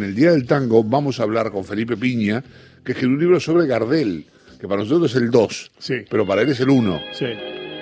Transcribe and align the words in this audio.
En 0.00 0.06
el 0.10 0.14
Día 0.14 0.30
del 0.30 0.46
Tango 0.46 0.84
vamos 0.84 1.18
a 1.18 1.24
hablar 1.24 1.50
con 1.50 1.64
Felipe 1.64 1.96
Piña, 1.96 2.40
que 2.84 2.92
escribió 2.92 3.16
un 3.16 3.20
libro 3.20 3.40
sobre 3.40 3.66
Gardel, 3.66 4.26
que 4.60 4.68
para 4.68 4.82
nosotros 4.82 5.10
es 5.10 5.20
el 5.20 5.28
2, 5.28 5.72
Sí, 5.76 5.94
pero 6.08 6.24
para 6.24 6.42
él 6.42 6.50
es 6.50 6.60
el 6.60 6.70
1, 6.70 7.00
sí. 7.10 7.26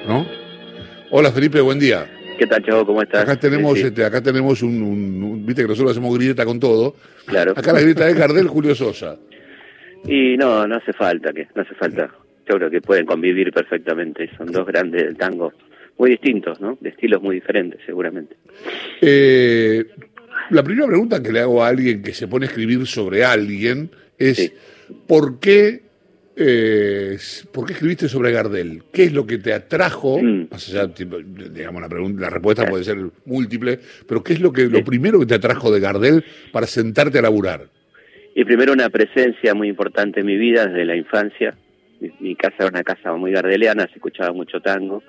¿no? 0.09 0.27
Hola 1.11 1.31
Felipe, 1.31 1.61
buen 1.61 1.79
día. 1.79 2.11
¿Qué 2.39 2.47
tal, 2.47 2.65
Chavo? 2.65 2.87
¿Cómo 2.87 3.03
estás? 3.03 3.21
Acá 3.23 3.37
tenemos, 3.37 3.75
Sí, 3.75 3.81
sí, 3.83 3.87
Este, 3.89 4.03
acá 4.03 4.23
tenemos 4.23 4.63
un, 4.63 4.81
un- 4.83 5.23
un- 5.25 5.45
viste 5.45 5.61
que 5.61 5.69
nosotros 5.69 5.91
hacemos 5.93 6.17
grieta 6.17 6.47
con 6.47 6.59
todo. 6.59 6.95
claro. 7.27 7.53
Acá 7.55 7.75
la 7.75 7.83
grieta 7.83 8.09
es 8.09 8.17
Gardel, 8.17 8.49
Julio 8.49 8.75
Sosa. 8.75 9.19
Y 10.07 10.39
no, 10.39 10.67
no 10.67 10.75
hace 10.77 10.95
falta, 10.95 11.35
que 11.35 11.47
no 11.55 11.61
hace 11.61 11.75
falta. 11.75 12.09
Yo 12.49 12.57
creo 12.57 12.71
que 12.71 12.81
pueden 12.81 13.05
convivir 13.05 13.53
perfectamente. 13.53 14.31
Son 14.39 14.51
dos 14.51 14.67
grandes 14.67 15.03
del 15.03 15.19
tango, 15.19 15.53
muy 15.99 16.13
distintos, 16.13 16.63
¿no? 16.63 16.79
De 16.81 16.89
estilos 16.89 17.21
muy 17.21 17.35
diferentes, 17.35 17.79
seguramente. 17.85 18.37
Eh, 19.03 19.85
la 20.51 20.63
primera 20.63 20.87
pregunta 20.87 21.23
que 21.23 21.33
le 21.33 21.41
hago 21.41 21.63
a 21.63 21.69
alguien 21.69 22.03
que 22.03 22.15
se 22.15 22.29
pone 22.29 22.47
a 22.47 22.49
escribir 22.49 22.87
sobre 22.87 23.25
alguien 23.25 23.91
es 24.19 24.37
Sí. 24.37 24.53
¿por 25.07 25.41
qué, 25.41 25.83
eh, 26.37 27.17
¿por 27.53 27.67
qué 27.67 27.73
escribiste 27.73 28.09
sobre 28.09 28.33
Gardel? 28.33 28.83
¿Qué 28.93 29.05
es 29.05 29.13
lo 29.13 29.27
que 29.27 29.39
te 29.39 29.53
atrajo? 29.53 30.21
Mm. 30.23 30.49
Más 30.51 30.69
allá, 30.69 30.87
digamos, 30.87 31.81
la, 31.81 31.89
pregunta, 31.89 32.21
la 32.23 32.31
respuesta 32.31 32.67
puede 32.67 32.85
ser 32.85 32.99
múltiple, 33.25 33.79
pero 34.07 34.23
¿qué 34.23 34.35
es 34.35 34.41
lo, 34.41 34.53
que, 34.53 34.67
lo 34.67 34.85
primero 34.85 35.19
que 35.21 35.27
te 35.27 35.35
atrajo 35.35 35.71
de 35.73 35.81
Gardel 35.81 36.25
para 36.53 36.67
sentarte 36.67 37.19
a 37.19 37.23
laburar? 37.23 37.69
Y 38.35 38.45
primero 38.45 38.73
una 38.73 38.91
presencia 38.91 39.55
muy 39.55 39.69
importante 39.69 40.21
en 40.21 40.27
mi 40.27 40.37
vida 40.37 40.67
desde 40.67 40.85
la 40.85 40.95
infancia. 40.95 41.57
Mi, 42.01 42.13
mi 42.21 42.37
casa 42.37 42.57
era 42.59 42.69
una 42.69 42.83
casa 42.83 43.13
muy 43.15 43.33
gardeliana, 43.33 43.87
se 43.87 43.95
escuchaba 43.95 44.33
mucho 44.33 44.61
tango. 44.61 45.03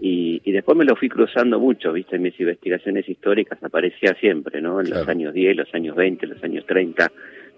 Y, 0.00 0.40
y 0.44 0.52
después 0.52 0.76
me 0.78 0.84
lo 0.84 0.94
fui 0.96 1.08
cruzando 1.08 1.58
mucho, 1.58 1.92
¿viste? 1.92 2.16
En 2.16 2.22
mis 2.22 2.38
investigaciones 2.38 3.08
históricas 3.08 3.62
aparecía 3.62 4.14
siempre, 4.14 4.60
¿no? 4.60 4.80
En 4.80 4.90
los 4.90 5.08
años 5.08 5.34
10, 5.34 5.56
los 5.56 5.74
años 5.74 5.96
20, 5.96 6.26
los 6.26 6.42
años 6.44 6.64
30. 6.66 7.10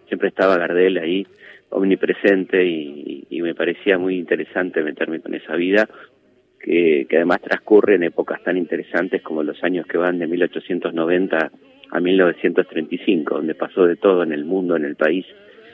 Siempre 0.09 0.29
estaba 0.29 0.57
Gardel 0.57 0.99
ahí, 0.99 1.27
omnipresente, 1.71 2.65
y, 2.65 3.27
y 3.29 3.43
me 3.43 3.55
parecía 3.55 3.99
muy 3.99 4.17
interesante 4.17 4.83
meterme 4.83 5.21
con 5.21 5.35
esa 5.35 5.55
vida, 5.55 5.89
que, 6.59 7.07
que 7.09 7.17
además 7.17 7.41
transcurre 7.43 7.97
en 7.97 8.05
épocas 8.05 8.43
tan 8.43 8.57
interesantes 8.57 9.23
como 9.23 9.43
los 9.43 9.63
años 9.63 9.87
que 9.87 9.99
van 9.99 10.19
de 10.19 10.27
1890 10.27 11.51
a 11.91 12.01
1935, 12.01 13.35
donde 13.35 13.55
pasó 13.55 13.85
de 13.85 13.97
todo 13.97 14.23
en 14.23 14.33
el 14.33 14.45
mundo, 14.45 14.77
en 14.77 14.85
el 14.85 14.97
país. 14.97 15.27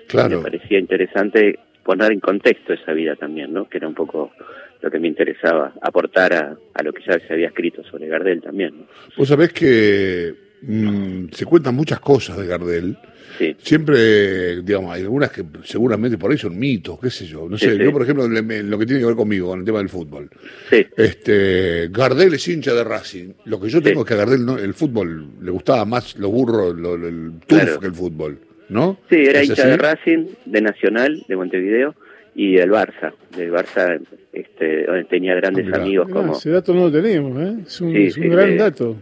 Claro. 0.09 0.39
Me 0.39 0.45
parecía 0.45 0.79
interesante 0.79 1.59
poner 1.85 2.13
en 2.13 2.21
contexto 2.21 2.73
esa 2.73 2.93
vida 2.93 3.17
también, 3.17 3.53
¿no? 3.53 3.69
Que 3.69 3.79
era 3.79 3.89
un 3.89 3.95
poco 3.95 4.33
lo 4.83 4.91
que 4.91 4.99
me 4.99 5.09
interesaba, 5.09 5.73
aportar 5.81 6.33
a, 6.33 6.57
a 6.75 6.83
lo 6.83 6.93
que 6.93 7.03
ya 7.07 7.19
se 7.27 7.33
había 7.33 7.49
escrito 7.49 7.83
sobre 7.85 8.09
Gardel 8.09 8.41
también, 8.43 8.79
¿no? 8.79 8.87
Vos 9.17 9.29
sabés 9.29 9.53
que 9.53 10.35
mm, 10.63 11.27
se 11.33 11.45
cuentan 11.45 11.75
muchas 11.75 12.01
cosas 12.01 12.37
de 12.39 12.47
Gardel. 12.47 12.97
Sí, 13.39 13.55
Siempre, 13.59 14.63
digamos, 14.63 14.95
hay 14.95 15.03
algunas 15.03 15.31
que 15.31 15.45
seguramente 15.65 16.17
por 16.17 16.31
ahí 16.31 16.39
son 16.39 16.59
mitos, 16.59 16.99
qué 16.99 17.11
sé 17.11 17.27
yo. 17.27 17.49
No 17.51 17.59
sé, 17.59 17.73
Sí, 17.73 17.77
sí. 17.77 17.85
yo 17.85 17.93
por 17.93 18.03
ejemplo, 18.03 18.27
lo 18.27 18.79
que 18.79 18.87
tiene 18.87 19.01
que 19.01 19.07
ver 19.07 19.17
conmigo, 19.17 19.49
con 19.49 19.59
el 19.61 19.65
tema 19.67 19.79
del 19.79 19.89
fútbol. 19.91 20.31
sí, 20.71 20.87
Este, 20.97 21.89
Gardel 21.91 22.33
es 22.35 22.49
hincha 22.49 22.73
de 22.73 22.85
Racing. 22.85 23.33
Lo 23.45 23.61
que 23.61 23.69
yo 23.69 23.83
tengo 23.83 24.03
es 24.03 24.07
que 24.07 24.15
a 24.15 24.19
Gardel 24.19 24.47
no, 24.47 24.57
el 24.57 24.73
fútbol 24.73 25.29
le 25.43 25.51
gustaba 25.51 25.85
más 25.85 26.17
los 26.17 26.31
burros, 26.31 26.75
lo- 26.77 26.95
el 26.95 27.33
turf 27.47 27.63
Claro. 27.65 27.81
que 27.81 27.87
el 27.89 27.95
fútbol, 27.95 28.39
¿no? 28.71 28.99
sí, 29.11 29.17
era 29.17 29.41
¿Es 29.43 29.49
hincha 29.51 29.63
así? 29.63 29.71
de 29.73 29.77
Racing, 29.77 30.27
de 30.47 30.61
Nacional, 30.63 31.25
de 31.29 31.37
Montevideo, 31.37 31.95
y 32.39 32.53
del 32.57 32.71
Barça, 32.71 33.13
del 33.35 33.51
Barça, 33.51 33.99
este, 34.33 34.85
donde 34.85 35.05
tenía 35.05 35.35
grandes 35.35 35.73
amigos 35.73 36.09
como, 36.11 36.33
ese 36.37 36.51
dato 36.51 36.75
no 36.75 36.89
lo 36.89 36.93
teníamos, 36.93 37.41
¿eh? 37.41 37.55
Es 37.67 37.81
un, 37.81 37.93
Sí, 37.93 38.05
es 38.07 38.17
un 38.19 38.23
sí, 38.25 38.29
gran 38.29 38.51
de- 38.51 38.57
dato. 38.57 38.97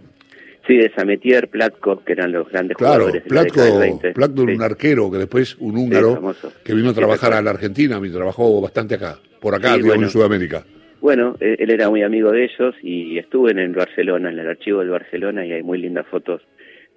sí, 0.66 0.76
de 0.76 0.90
Sametier, 0.94 1.48
Platko, 1.48 2.04
que 2.04 2.12
eran 2.12 2.30
los 2.30 2.48
grandes 2.48 2.76
Claro, 2.76 2.94
jugadores 3.06 3.24
de 3.24 3.34
la 3.34 3.42
década 3.42 3.64
del 3.64 3.72
Platko, 3.74 3.80
20. 4.02 4.12
Platko 4.12 4.42
era 4.42 4.52
Sí. 4.52 4.56
un 4.56 4.62
arquero 4.62 5.10
que 5.10 5.18
después 5.18 5.56
un 5.58 5.74
Sí, 5.76 5.80
húngaro 5.82 6.14
famoso. 6.14 6.52
que 6.64 6.74
vino 6.74 6.90
a 6.90 6.94
trabajar 6.94 7.32
a 7.32 7.42
la 7.42 7.50
Argentina 7.50 8.00
y 8.02 8.10
trabajó 8.10 8.60
bastante 8.60 8.94
acá, 8.94 9.18
por 9.40 9.54
acá, 9.56 9.70
Sí, 9.70 9.74
digamos, 9.82 9.88
bueno. 9.96 10.02
en 10.04 10.10
Sudamérica. 10.10 10.64
Bueno, 11.00 11.36
él 11.40 11.56
él 11.58 11.70
era 11.70 11.90
muy 11.90 12.02
amigo 12.02 12.30
de 12.30 12.44
ellos 12.44 12.74
y 12.82 13.18
estuve 13.18 13.50
en 13.50 13.58
el 13.58 13.72
Barcelona, 13.74 14.30
en 14.30 14.38
el 14.38 14.48
archivo 14.48 14.78
del 14.78 14.90
Barcelona, 14.90 15.44
y 15.44 15.50
hay 15.52 15.62
muy 15.62 15.78
lindas 15.78 16.06
fotos 16.06 16.40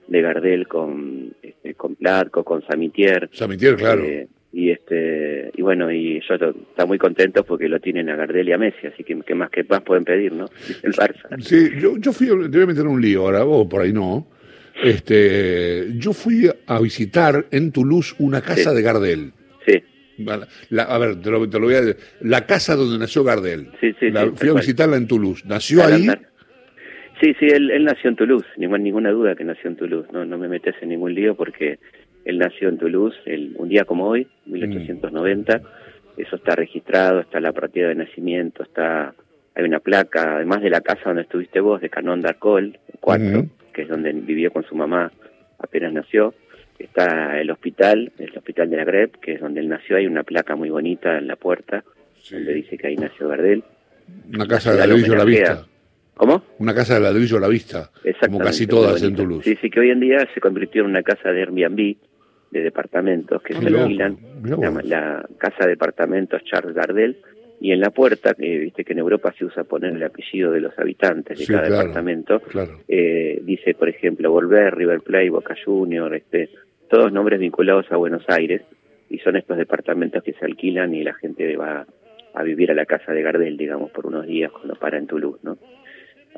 de 0.08 0.22
Gardel 0.22 0.68
con, 0.68 1.34
este, 1.42 1.74
con 1.74 1.96
Platko, 1.96 2.44
con 2.46 2.62
Samitier. 2.66 3.28
Samitier, 3.34 3.76
claro. 3.76 4.04
eh, 4.06 4.28
y 4.54 4.72
este 4.72 5.52
y 5.56 5.62
bueno, 5.62 5.92
y 5.92 6.22
yo 6.28 6.40
to- 6.40 6.56
está 6.70 6.86
muy 6.86 6.98
contento 6.98 7.44
porque 7.44 7.68
lo 7.68 7.80
tienen 7.80 8.10
a 8.10 8.16
Gardel 8.16 8.48
y 8.50 8.54
a 8.54 8.58
Messi, 8.58 8.88
así 8.88 9.04
que 9.04 9.20
qué 9.26 9.36
más 9.36 9.50
que 9.50 9.64
más 9.64 9.82
pueden 9.82 10.04
pedir, 10.06 10.32
¿no? 10.34 10.46
El 10.84 10.94
Barça. 10.94 11.40
Sí, 11.42 11.70
yo, 11.80 11.98
yo 11.98 12.12
fui, 12.14 12.28
te 12.28 12.34
voy 12.58 12.62
a 12.62 12.66
meter 12.68 12.88
un 12.88 13.02
lío 13.02 13.22
ahora, 13.24 13.44
vos 13.44 13.68
por 13.68 13.82
ahí 13.82 13.94
no. 13.94 14.28
Este, 14.84 15.88
yo 15.98 16.14
fui 16.14 16.50
a 16.68 16.80
visitar 16.80 17.46
en 17.52 17.72
Toulouse 17.72 18.16
una 18.20 18.42
casa 18.42 18.70
Sí. 18.70 18.76
de 18.76 18.82
Gardel. 18.84 19.32
Sí, 19.66 19.84
La- 20.70 20.84
a 20.84 20.98
ver, 20.98 21.20
te 21.22 21.30
lo, 21.32 21.50
te 21.50 21.60
lo 21.60 21.66
voy 21.66 21.76
a 21.76 21.82
decir. 21.82 21.98
La 22.22 22.46
casa 22.46 22.76
donde 22.76 22.98
nació 23.00 23.24
Gardel. 23.24 23.70
Sí, 23.82 23.94
sí, 24.00 24.10
La- 24.12 24.26
sí, 24.26 24.32
fui 24.36 24.50
a 24.50 24.54
visitarla 24.54 24.98
en 24.98 25.08
Toulouse. 25.08 25.44
¿Nació 25.48 25.84
ahí? 25.84 26.08
Sí, 27.22 27.34
sí, 27.40 27.48
él, 27.48 27.72
él 27.72 27.84
nació 27.86 28.12
en 28.12 28.16
Toulouse, 28.16 28.46
ninguna, 28.58 28.78
ninguna 28.78 29.10
duda 29.10 29.36
que 29.36 29.44
nació 29.44 29.70
en 29.72 29.76
Toulouse, 29.76 30.08
no, 30.14 30.24
no 30.26 30.38
me 30.38 30.48
metes 30.48 30.76
en 30.82 30.90
ningún 30.90 31.16
lío 31.16 31.34
porque 31.36 31.80
él 32.30 32.38
nació 32.40 32.70
en 32.70 32.78
Toulouse 32.78 33.18
el, 33.26 33.54
un 33.58 33.70
día 33.70 33.86
como 33.86 34.08
hoy, 34.08 34.28
1890, 34.46 35.62
eso 36.18 36.36
está 36.36 36.56
registrado, 36.56 37.20
está 37.22 37.40
la 37.40 37.52
partida 37.54 37.88
de 37.90 37.96
nacimiento, 37.96 38.64
está 38.64 39.14
hay 39.56 39.64
una 39.64 39.80
placa, 39.80 40.36
además 40.36 40.62
de 40.62 40.70
la 40.70 40.82
casa 40.82 41.02
donde 41.06 41.24
estuviste 41.24 41.60
vos, 41.60 41.82
de 41.82 41.90
Canon 41.90 42.22
d'Arcol, 42.22 42.78
4, 43.00 43.28
Ujú. 43.40 43.50
que 43.74 43.82
es 43.84 43.88
donde 43.90 44.12
vivió 44.14 44.52
con 44.52 44.64
su 44.64 44.76
mamá 44.76 45.12
apenas 45.58 45.94
nació, 45.94 46.36
está 46.78 47.40
el 47.42 47.50
hospital, 47.50 48.12
el 48.20 48.38
hospital 48.38 48.70
de 48.70 48.78
la 48.78 48.84
Grep, 48.86 49.16
que 49.16 49.34
es 49.34 49.42
donde 49.42 49.62
él 49.62 49.68
nació, 49.70 49.98
hay 49.98 50.06
una 50.06 50.22
placa 50.24 50.56
muy 50.56 50.70
bonita 50.70 51.18
en 51.18 51.28
la 51.28 51.36
puerta, 51.38 51.84
Sí. 52.22 52.36
donde 52.36 52.54
dice 52.54 52.78
que 52.78 52.88
ahí 52.88 52.96
nació 52.98 53.28
Gardel. 53.30 53.64
Una 54.34 54.46
casa 54.48 54.74
de 54.74 54.80
La 54.80 54.88
ladrillo 54.88 55.14
a 55.14 55.18
la 55.18 55.24
vista. 55.26 55.66
¿Cómo? 56.16 56.44
Una 56.60 56.74
casa 56.76 56.96
de 56.96 57.00
ladrillo 57.02 57.38
a 57.38 57.42
la 57.42 57.48
vista. 57.48 57.90
Como 58.22 58.40
casi 58.40 58.68
todas 58.68 59.02
en. 59.04 59.16
Toulouse. 59.16 59.44
Sí, 59.50 59.58
sí, 59.62 59.70
que 59.70 59.80
hoy 59.80 59.92
en 59.92 60.00
día 60.00 60.28
se 60.34 60.40
convirtió 60.42 60.82
en 60.84 60.90
una 60.90 61.04
casa 61.04 61.32
de 61.32 61.42
Airbnb, 61.42 61.96
de 62.52 62.62
departamentos 62.62 63.42
que 63.42 63.54
Ah, 63.56 63.60
se 63.62 63.68
alquilan. 63.68 64.18
la 64.86 65.26
casa 65.38 65.66
de 65.66 65.70
departamentos 65.72 66.44
Charles 66.46 66.76
Gardel. 66.76 67.18
Y 67.60 67.72
en 67.72 67.80
la 67.80 67.90
puerta, 67.90 68.36
eh, 68.38 68.58
viste 68.60 68.84
que 68.86 68.94
en 68.94 69.00
Europa 69.00 69.34
se 69.38 69.44
usa 69.46 69.64
poner 69.64 69.96
el 69.96 70.04
apellido 70.04 70.52
de 70.52 70.62
los 70.62 70.78
habitantes 70.78 71.40
de 71.40 71.46
Sí, 71.46 71.52
cada 71.52 71.66
claro. 71.68 71.82
departamento. 71.88 72.40
Claro. 72.42 72.80
Eh, 72.88 73.42
dice, 73.44 73.74
por 73.74 73.90
ejemplo, 73.90 74.30
Volver, 74.32 74.76
River 74.76 75.02
Plate, 75.02 75.32
Boca 75.32 75.56
Junior, 75.66 76.14
este, 76.14 76.50
todos 76.88 77.12
nombres 77.12 77.40
vinculados 77.40 77.92
a 77.92 77.98
Buenos 77.98 78.24
Aires. 78.30 78.62
Y 79.10 79.18
son 79.20 79.38
estos 79.38 79.58
departamentos 79.58 80.22
que 80.22 80.34
se 80.34 80.46
alquilan 80.46 80.94
y 80.94 81.04
la 81.04 81.14
gente 81.16 81.56
va 81.58 81.88
a 82.36 82.44
vivir 82.44 82.70
a 82.70 82.76
la 82.76 82.86
casa 82.86 83.12
de 83.12 83.24
Gardel, 83.24 83.58
digamos, 83.58 83.90
por 83.90 84.06
unos 84.06 84.28
días 84.28 84.52
cuando 84.52 84.76
para 84.76 85.00
en 85.00 85.08
Toulouse, 85.08 85.40
¿no? 85.44 85.58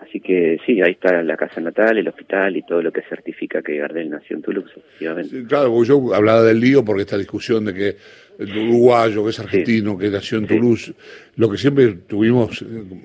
Así 0.01 0.21
que 0.21 0.57
sí, 0.65 0.81
ahí 0.81 0.91
está 0.93 1.21
la 1.23 1.35
casa 1.35 1.59
natal, 1.61 1.97
el 1.97 2.07
hospital 2.07 2.55
y 2.55 2.63
todo 2.63 2.81
lo 2.81 2.91
que 2.91 3.01
certifica 3.03 3.61
que 3.61 3.77
Gardel 3.77 4.09
nació 4.09 4.37
en 4.37 4.41
Toulouse, 4.41 4.71
efectivamente. 4.77 5.29
Sí, 5.29 5.45
Claro, 5.45 5.71
porque 5.73 5.89
yo 5.89 6.15
hablaba 6.15 6.41
del 6.43 6.59
lío 6.59 6.85
porque 6.85 7.01
esta 7.01 7.17
discusión 7.17 7.65
de 7.65 7.73
que 7.73 7.95
el 8.39 8.57
uruguayo, 8.57 9.23
que 9.25 9.31
es 9.31 9.39
argentino, 9.39 9.97
que 9.97 10.09
nació 10.09 10.37
en 10.37 10.47
Sí. 10.47 10.55
Toulouse, 10.55 10.93
lo 11.35 11.49
que 11.51 11.57
siempre 11.57 11.87
tuvimos, 12.07 12.61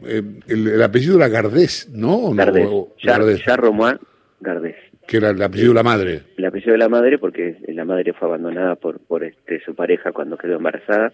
eh, 0.07 0.23
el, 0.47 0.69
el 0.69 0.83
apellido 0.83 1.17
era 1.17 1.27
Gardés, 1.29 1.91
¿no? 1.93 2.15
¿O 2.17 2.31
no? 2.31 2.37
Gardés, 2.37 2.67
O- 2.71 2.95
Char- 2.99 3.19
Gardés, 3.19 3.41
Charromois 3.43 3.97
Gardés. 4.41 4.77
que 5.09 5.17
era 5.17 5.31
el 5.31 5.43
apellido 5.43 5.71
de 5.71 5.75
la 5.75 5.83
madre. 5.83 6.21
El 6.37 6.45
apellido 6.45 6.73
de 6.73 6.79
la 6.79 6.89
madre 6.89 7.19
porque 7.19 7.57
la 7.69 7.85
madre 7.85 8.13
fue 8.13 8.29
abandonada 8.29 8.77
por, 8.77 9.01
por 9.01 9.25
este, 9.25 9.61
su 9.65 9.75
pareja 9.75 10.13
cuando 10.13 10.39
quedó 10.39 10.57
embarazada, 10.57 11.13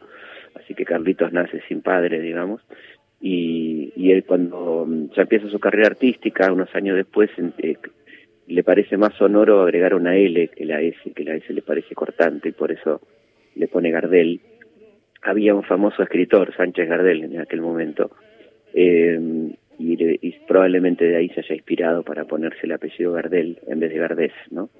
así 0.57 0.75
que 0.75 0.85
Carlitos 0.85 1.33
nace 1.33 1.63
sin 1.69 1.81
padre, 1.81 2.21
digamos. 2.21 2.61
Y, 3.21 3.93
y 3.97 4.13
él 4.13 4.25
cuando 4.25 4.87
mm, 4.89 5.11
ya 5.15 5.23
empieza 5.23 5.49
su 5.49 5.59
carrera 5.59 5.89
artística, 5.89 6.53
unos 6.53 6.75
años 6.75 6.97
después, 6.97 7.31
eh, 7.59 7.77
le 8.47 8.65
parece 8.65 8.97
más 8.97 9.15
sonoro 9.15 9.63
agregar 9.63 9.95
una 9.95 10.17
L 10.17 10.49
que 10.49 10.65
la 10.65 10.81
S, 10.81 11.13
que 11.15 11.25
la 11.25 11.35
S 11.37 11.53
le 11.53 11.63
parece 11.63 11.95
cortante 11.95 12.49
y 12.49 12.53
por 12.53 12.73
eso 12.73 13.01
le 13.55 13.69
pone 13.69 13.91
Gardel. 13.91 14.41
Había 15.23 15.55
un 15.55 15.63
famoso 15.63 16.03
escritor, 16.03 16.55
Sánchez 16.57 16.89
Gardel, 16.89 17.25
en 17.25 17.41
aquel 17.41 17.61
momento, 17.61 18.11
eh, 18.73 19.21
y, 19.79 20.27
y 20.27 20.35
probablemente 20.49 21.05
de 21.05 21.17
ahí 21.17 21.29
se 21.29 21.41
haya 21.41 21.55
inspirado 21.55 22.03
para 22.03 22.25
ponerse 22.25 22.61
el 22.65 22.73
apellido 22.73 23.13
Gardel 23.13 23.59
en 23.67 23.81
vez 23.81 23.91
de 23.93 23.99
Gardés, 23.99 24.33
¿no? 24.51 24.71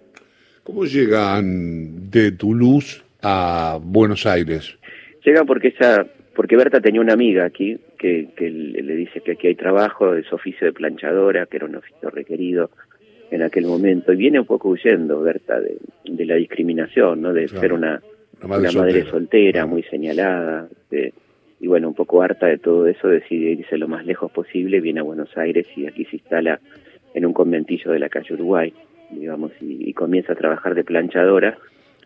¿Cómo 0.63 0.85
llegan 0.85 2.11
de 2.11 2.33
Toulouse 2.33 3.03
a 3.23 3.79
Buenos 3.83 4.27
Aires? 4.27 4.79
Llega 5.25 5.45
porque 5.45 5.69
ella, 5.69 6.07
porque 6.35 6.57
Berta 6.57 6.81
tenía 6.81 7.01
una 7.01 7.15
amiga 7.15 7.45
aquí 7.45 7.79
que, 8.01 8.29
que 8.35 8.49
le 8.51 8.97
dice 8.97 9.21
que 9.21 9.33
aquí 9.33 9.49
hay 9.49 9.55
trabajo, 9.55 10.15
es 10.15 10.33
oficio 10.33 10.67
de 10.67 10.73
planchadora, 10.73 11.45
que 11.47 11.59
era 11.59 11.67
un 11.67 11.77
oficio 11.77 12.09
requerido 12.09 12.71
en 13.31 13.43
aquel 13.43 13.67
momento, 13.67 14.13
y 14.13 14.17
viene 14.17 14.41
un 14.41 14.47
poco 14.47 14.71
huyendo 14.71 15.21
Berta 15.21 15.61
de, 15.61 15.77
de 16.05 16.25
la 16.25 16.37
discriminación, 16.37 17.21
¿no? 17.21 17.33
De 17.35 17.45
Claro. 17.45 17.61
ser 17.61 17.73
una, 17.75 18.03
madre 18.49 18.69
una 18.71 18.73
madre 18.81 19.05
soltera. 19.05 19.67
muy 19.67 19.83
señalada, 19.85 20.67
de- 20.91 21.13
y 21.61 21.67
bueno, 21.67 21.89
un 21.89 21.95
poco 21.95 22.23
harta 22.23 22.47
de 22.47 22.57
todo 22.57 22.87
eso, 22.87 23.07
decide 23.09 23.51
irse 23.51 23.77
lo 23.77 23.87
más 23.87 24.07
lejos 24.07 24.33
posible, 24.33 24.81
viene 24.81 25.01
a 25.01 25.03
Buenos 25.03 25.37
Aires 25.37 25.67
y 25.77 25.87
aquí 25.87 26.07
se 26.07 26.17
instala 26.17 26.59
en 27.13 27.27
un 27.27 27.35
conventillo 27.35 27.93
de 27.93 27.99
la 27.99 28.09
calle 28.09 28.33
Uruguay, 28.33 28.73
digamos, 29.11 29.53
y, 29.61 29.93
comienza 29.93 30.33
a 30.33 30.37
trabajar 30.37 30.75
de 30.75 30.85
planchadora. 30.85 31.59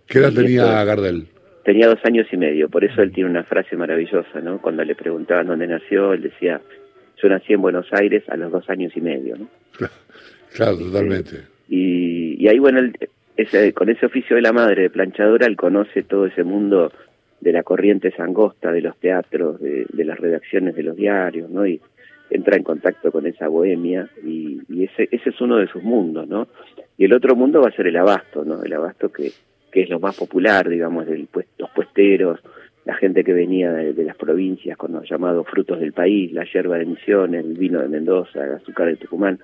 ¿Qué 0.08 0.18
edad 0.18 0.32
tenía 0.32 0.82
Gardel? 0.84 1.28
Tenía 1.64 1.88
dos 1.88 1.98
años 2.04 2.26
y 2.30 2.36
medio, 2.36 2.68
por 2.68 2.84
eso 2.84 3.02
él 3.02 3.12
tiene 3.12 3.30
una 3.30 3.44
frase 3.44 3.76
maravillosa, 3.76 4.40
¿no? 4.40 4.60
Cuando 4.60 4.84
le 4.84 4.94
preguntaban 4.94 5.46
dónde 5.46 5.66
nació, 5.66 6.12
él 6.12 6.22
decía, 6.22 6.60
yo 7.22 7.28
nací 7.28 7.54
en 7.54 7.62
Buenos 7.62 7.86
Aires 7.92 8.22
a 8.28 8.36
los 8.36 8.52
dos 8.52 8.68
años 8.68 8.92
y 8.96 9.00
medio, 9.00 9.36
¿no? 9.36 9.48
Claro, 10.54 10.78
totalmente. 10.78 11.40
Y, 11.68 12.40
y 12.40 12.46
ahí, 12.46 12.60
bueno, 12.60 12.80
ese, 13.36 13.72
con 13.72 13.88
ese 13.88 14.06
oficio 14.06 14.36
de 14.36 14.42
la 14.42 14.52
madre 14.52 14.82
de 14.82 14.90
planchadora, 14.90 15.46
él 15.46 15.56
conoce 15.56 16.04
todo 16.04 16.26
ese 16.26 16.44
mundo 16.44 16.92
de 17.40 17.52
la 17.52 17.62
corriente 17.62 18.10
sangosta, 18.12 18.70
de 18.70 18.80
los 18.80 18.96
teatros, 18.98 19.60
de, 19.60 19.86
las 19.92 20.18
redacciones 20.18 20.74
de 20.74 20.82
los 20.82 20.96
diarios, 20.96 21.50
¿no? 21.50 21.66
Y 21.66 21.80
entra 22.30 22.56
en 22.56 22.62
contacto 22.62 23.12
con 23.12 23.26
esa 23.26 23.48
bohemia 23.48 24.08
y, 24.24 24.60
ese, 24.82 25.08
ese 25.10 25.30
es 25.30 25.40
uno 25.40 25.56
de 25.56 25.66
sus 25.66 25.82
mundos, 25.82 26.26
¿no? 26.28 26.48
Y 26.96 27.04
el 27.04 27.12
otro 27.12 27.34
mundo 27.34 27.60
va 27.60 27.68
a 27.68 27.76
ser 27.76 27.86
el 27.88 27.96
abasto, 27.96 28.44
¿no? 28.44 28.62
El 28.62 28.72
abasto 28.72 29.10
que, 29.12 29.32
que 29.74 29.82
es 29.82 29.90
lo 29.90 29.98
más 29.98 30.14
popular, 30.14 30.68
digamos, 30.68 31.04
de 31.04 31.26
los 31.58 31.70
puesteros, 31.70 32.38
la 32.84 32.94
gente 32.94 33.24
que 33.24 33.32
venía 33.32 33.72
de, 33.72 34.04
las 34.04 34.16
provincias 34.16 34.78
con 34.78 34.92
los 34.92 35.10
llamados 35.10 35.48
frutos 35.48 35.80
del 35.80 35.92
país, 35.92 36.32
la 36.32 36.44
yerba 36.44 36.78
de 36.78 36.84
Misiones, 36.84 37.44
el 37.44 37.54
vino 37.54 37.80
de 37.80 37.88
Mendoza, 37.88 38.44
el 38.44 38.52
azúcar 38.52 38.86
de 38.86 38.96
Tucumán, 38.96 39.40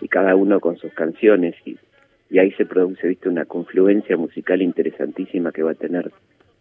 y 0.00 0.08
cada 0.08 0.36
uno 0.36 0.58
con 0.58 0.78
sus 0.78 0.90
canciones 0.94 1.54
y, 1.66 1.76
y 2.30 2.38
ahí 2.38 2.50
se 2.52 2.64
produce, 2.64 3.06
viste, 3.06 3.28
una 3.28 3.44
confluencia 3.44 4.16
musical 4.16 4.62
interesantísima 4.62 5.52
que 5.52 5.62
va 5.62 5.72
a 5.72 5.74
tener 5.74 6.10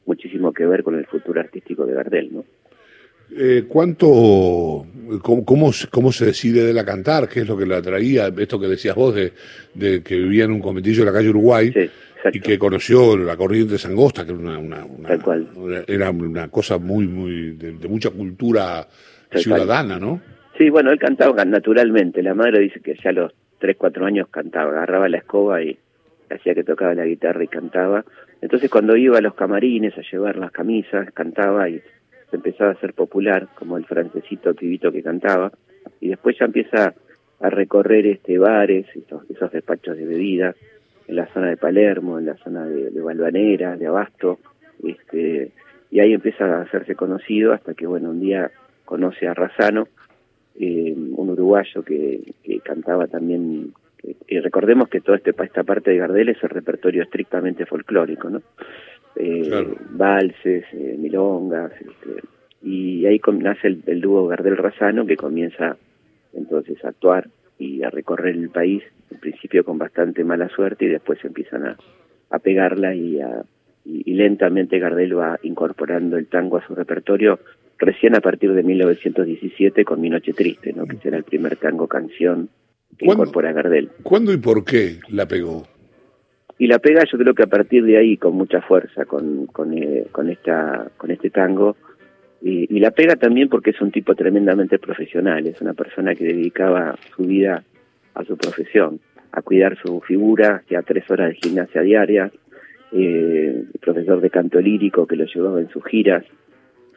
muchísimo 0.06 0.52
que 0.52 0.66
ver 0.66 0.84
con 0.84 0.96
el 0.96 1.06
futuro 1.06 1.40
artístico 1.40 1.86
de 1.86 1.94
Gardel, 1.94 2.30
¿no? 2.34 2.44
Eh, 3.36 3.64
¿Cuánto, 3.70 4.86
cómo, 5.22 5.72
cómo, 5.90 6.12
se 6.12 6.26
decide 6.26 6.66
de 6.66 6.74
la 6.74 6.84
cantar? 6.84 7.30
¿Qué 7.30 7.40
es 7.40 7.48
lo 7.48 7.58
que 7.58 7.66
la 7.66 7.78
atraía? 7.78 8.28
Esto 8.38 8.60
que 8.60 8.68
decías 8.68 8.96
vos 8.96 9.16
de, 9.16 9.32
de 9.74 10.04
que 10.04 10.18
vivía 10.18 10.44
en 10.44 10.52
un 10.52 10.60
conventillo 10.60 11.00
de 11.00 11.06
la 11.06 11.14
calle 11.14 11.30
Uruguay 11.30 11.74
y 12.32 12.40
que 12.40 12.58
conoció 12.58 13.18
la 13.18 13.36
corriente 13.36 13.78
sangosta, 13.78 14.26
que 14.26 14.32
era 14.32 14.40
una, 14.40 14.86
una, 14.86 15.84
era 15.88 16.12
una 16.12 16.48
cosa 16.50 16.78
muy, 16.78 17.08
muy, 17.08 17.52
de, 17.52 17.88
mucha 17.88 18.10
cultura 18.12 18.88
ciudadana, 19.32 20.00
¿no? 20.00 20.22
Sí, 20.58 20.70
bueno, 20.70 20.92
él 20.92 21.00
cantaba 21.00 21.44
naturalmente. 21.44 22.22
La 22.22 22.34
madre 22.34 22.60
dice 22.60 22.80
que 22.80 22.96
ya 23.04 23.10
a 23.10 23.14
los 23.14 23.34
3, 23.60 23.76
4 23.78 24.06
años 24.06 24.28
cantaba, 24.30 24.72
agarraba 24.72 25.10
la 25.10 25.18
escoba 25.18 25.62
y 25.64 25.78
hacía 26.30 26.54
que 26.54 26.64
tocaba 26.64 26.94
la 26.94 27.06
guitarra 27.06 27.44
y 27.44 27.48
cantaba. 27.48 28.06
Entonces 28.42 28.70
cuando 28.70 28.96
iba 28.96 29.18
a 29.18 29.22
los 29.22 29.34
camarines 29.36 29.98
a 29.98 30.02
llevar 30.02 30.38
las 30.38 30.52
camisas, 30.52 31.12
cantaba 31.14 31.70
y 31.70 31.82
se 32.30 32.36
empezaba 32.36 32.72
a 32.72 32.80
ser 32.80 32.94
popular, 32.94 33.48
como 33.56 33.78
el 33.78 33.86
francesito 33.86 34.54
pibito 34.54 34.92
que 34.92 35.02
cantaba, 35.02 35.52
y 36.00 36.10
después 36.10 36.38
ya 36.40 36.46
empieza 36.46 36.94
a 37.40 37.50
recorrer 37.50 38.06
este 38.08 38.38
bares, 38.38 38.86
esos, 38.96 39.30
esos 39.30 39.52
despachos 39.52 39.98
de 39.98 40.06
bebidas, 40.06 40.56
en 41.08 41.16
la 41.16 41.28
zona 41.28 41.50
de 41.50 41.58
Palermo, 41.58 42.20
en 42.20 42.26
la 42.26 42.36
zona 42.38 42.66
de, 42.66 42.92
de 42.92 43.02
Balvanera, 43.02 43.78
de 43.78 43.88
Abasto, 43.88 44.40
este, 44.84 45.52
y 45.92 46.00
ahí 46.00 46.14
empieza 46.14 46.46
a 46.46 46.62
hacerse 46.62 46.96
conocido 46.96 47.54
hasta 47.54 47.74
que, 47.74 47.86
bueno, 47.86 48.10
un 48.10 48.20
día 48.20 48.52
conoce 48.86 49.28
a 49.28 49.34
Razano, 49.34 49.88
eh, 50.60 50.94
un 50.96 51.30
uruguayo 51.30 51.84
que, 51.84 52.22
que 52.44 52.60
cantaba 52.60 53.08
también 53.08 53.74
y 54.28 54.40
recordemos 54.40 54.90
que 54.90 55.02
toda 55.02 55.18
este, 55.18 55.34
esta 55.44 55.64
parte 55.64 55.92
de 55.92 55.98
Gardel 55.98 56.30
es 56.30 56.44
el 56.44 56.50
repertorio 56.50 57.04
estrictamente 57.04 57.66
folclórico, 57.66 58.30
¿no? 58.30 58.42
Eh, 59.16 59.76
Valses, 59.92 60.66
eh, 60.74 60.96
milongas, 60.98 61.72
este, 61.74 62.28
y 62.64 63.06
ahí 63.06 63.22
nace 63.40 63.68
el, 63.68 64.02
dúo 64.02 64.28
Gardel-Razano 64.28 65.06
que 65.06 65.16
comienza 65.16 65.78
entonces 66.34 66.84
a 66.84 66.90
actuar 66.90 67.30
y 67.60 67.84
a 67.84 67.90
recorrer 67.90 68.36
el 68.36 68.50
país, 68.50 68.84
principio 69.24 69.64
con 69.64 69.78
bastante 69.78 70.24
mala 70.24 70.50
suerte 70.50 70.86
y 70.86 70.90
después 70.90 71.24
empiezan 71.24 71.66
a, 71.66 71.78
a 72.30 72.40
pegarla 72.40 72.94
y, 72.94 73.22
a, 73.22 73.44
y, 73.86 74.14
lentamente 74.14 74.80
Gardel 74.80 75.18
va 75.18 75.40
incorporando 75.44 76.18
el 76.18 76.28
tango 76.28 76.58
a 76.58 76.68
su 76.68 76.76
repertorio 76.76 77.40
recién 77.78 78.16
a 78.16 78.22
partir 78.22 78.54
de 78.54 78.64
1917 78.64 79.86
con 79.86 80.02
Mi 80.02 80.10
Noche 80.10 80.34
Triste, 80.34 80.74
¿no? 80.74 80.86
que 80.86 80.98
será 80.98 81.18
el 81.18 81.24
primer 81.24 81.56
tango 81.56 81.88
canción 81.88 82.50
que 82.98 83.06
incorpora 83.06 83.54
Gardel. 83.54 83.90
¿Cuándo 84.04 84.34
y 84.34 84.38
por 84.38 84.64
qué 84.66 85.00
la 85.10 85.26
pegó? 85.26 85.64
Y 86.60 86.68
la 86.68 86.80
pega 86.80 87.04
yo 87.12 87.18
creo 87.18 87.34
que 87.34 87.44
a 87.44 87.48
partir 87.48 87.84
de 87.84 87.98
ahí 87.98 88.18
con 88.18 88.36
mucha 88.36 88.62
fuerza 88.62 89.06
con, 89.06 89.48
con, 89.48 89.74
eh, 89.78 90.06
con, 90.12 90.30
esta, 90.30 90.90
con 90.98 91.12
este 91.12 91.30
tango. 91.30 91.76
Y, 92.42 92.80
la 92.80 92.92
pega 92.92 93.16
también 93.16 93.48
porque 93.48 93.70
es 93.70 93.80
un 93.80 93.92
tipo 93.92 94.16
tremendamente 94.16 94.78
profesional, 94.78 95.48
es 95.48 95.62
una 95.62 95.74
persona 95.74 96.14
que 96.14 96.26
dedicaba 96.26 96.94
su 97.16 97.24
vida 97.24 97.64
a 98.14 98.26
su 98.26 98.36
profesión, 98.36 99.00
a 99.34 99.42
cuidar 99.42 99.76
su 99.84 100.00
figura, 100.02 100.62
hacía 100.64 100.84
tres 100.84 101.10
horas 101.10 101.30
de 101.30 101.36
gimnasia 101.36 101.82
diaria, 101.82 102.32
eh, 102.92 103.64
profesor 103.82 104.22
de 104.22 104.30
canto 104.30 104.62
lírico 104.62 105.08
que 105.08 105.16
lo 105.16 105.26
llevaba 105.26 105.60
en 105.60 105.70
sus 105.70 105.84
giras, 105.86 106.24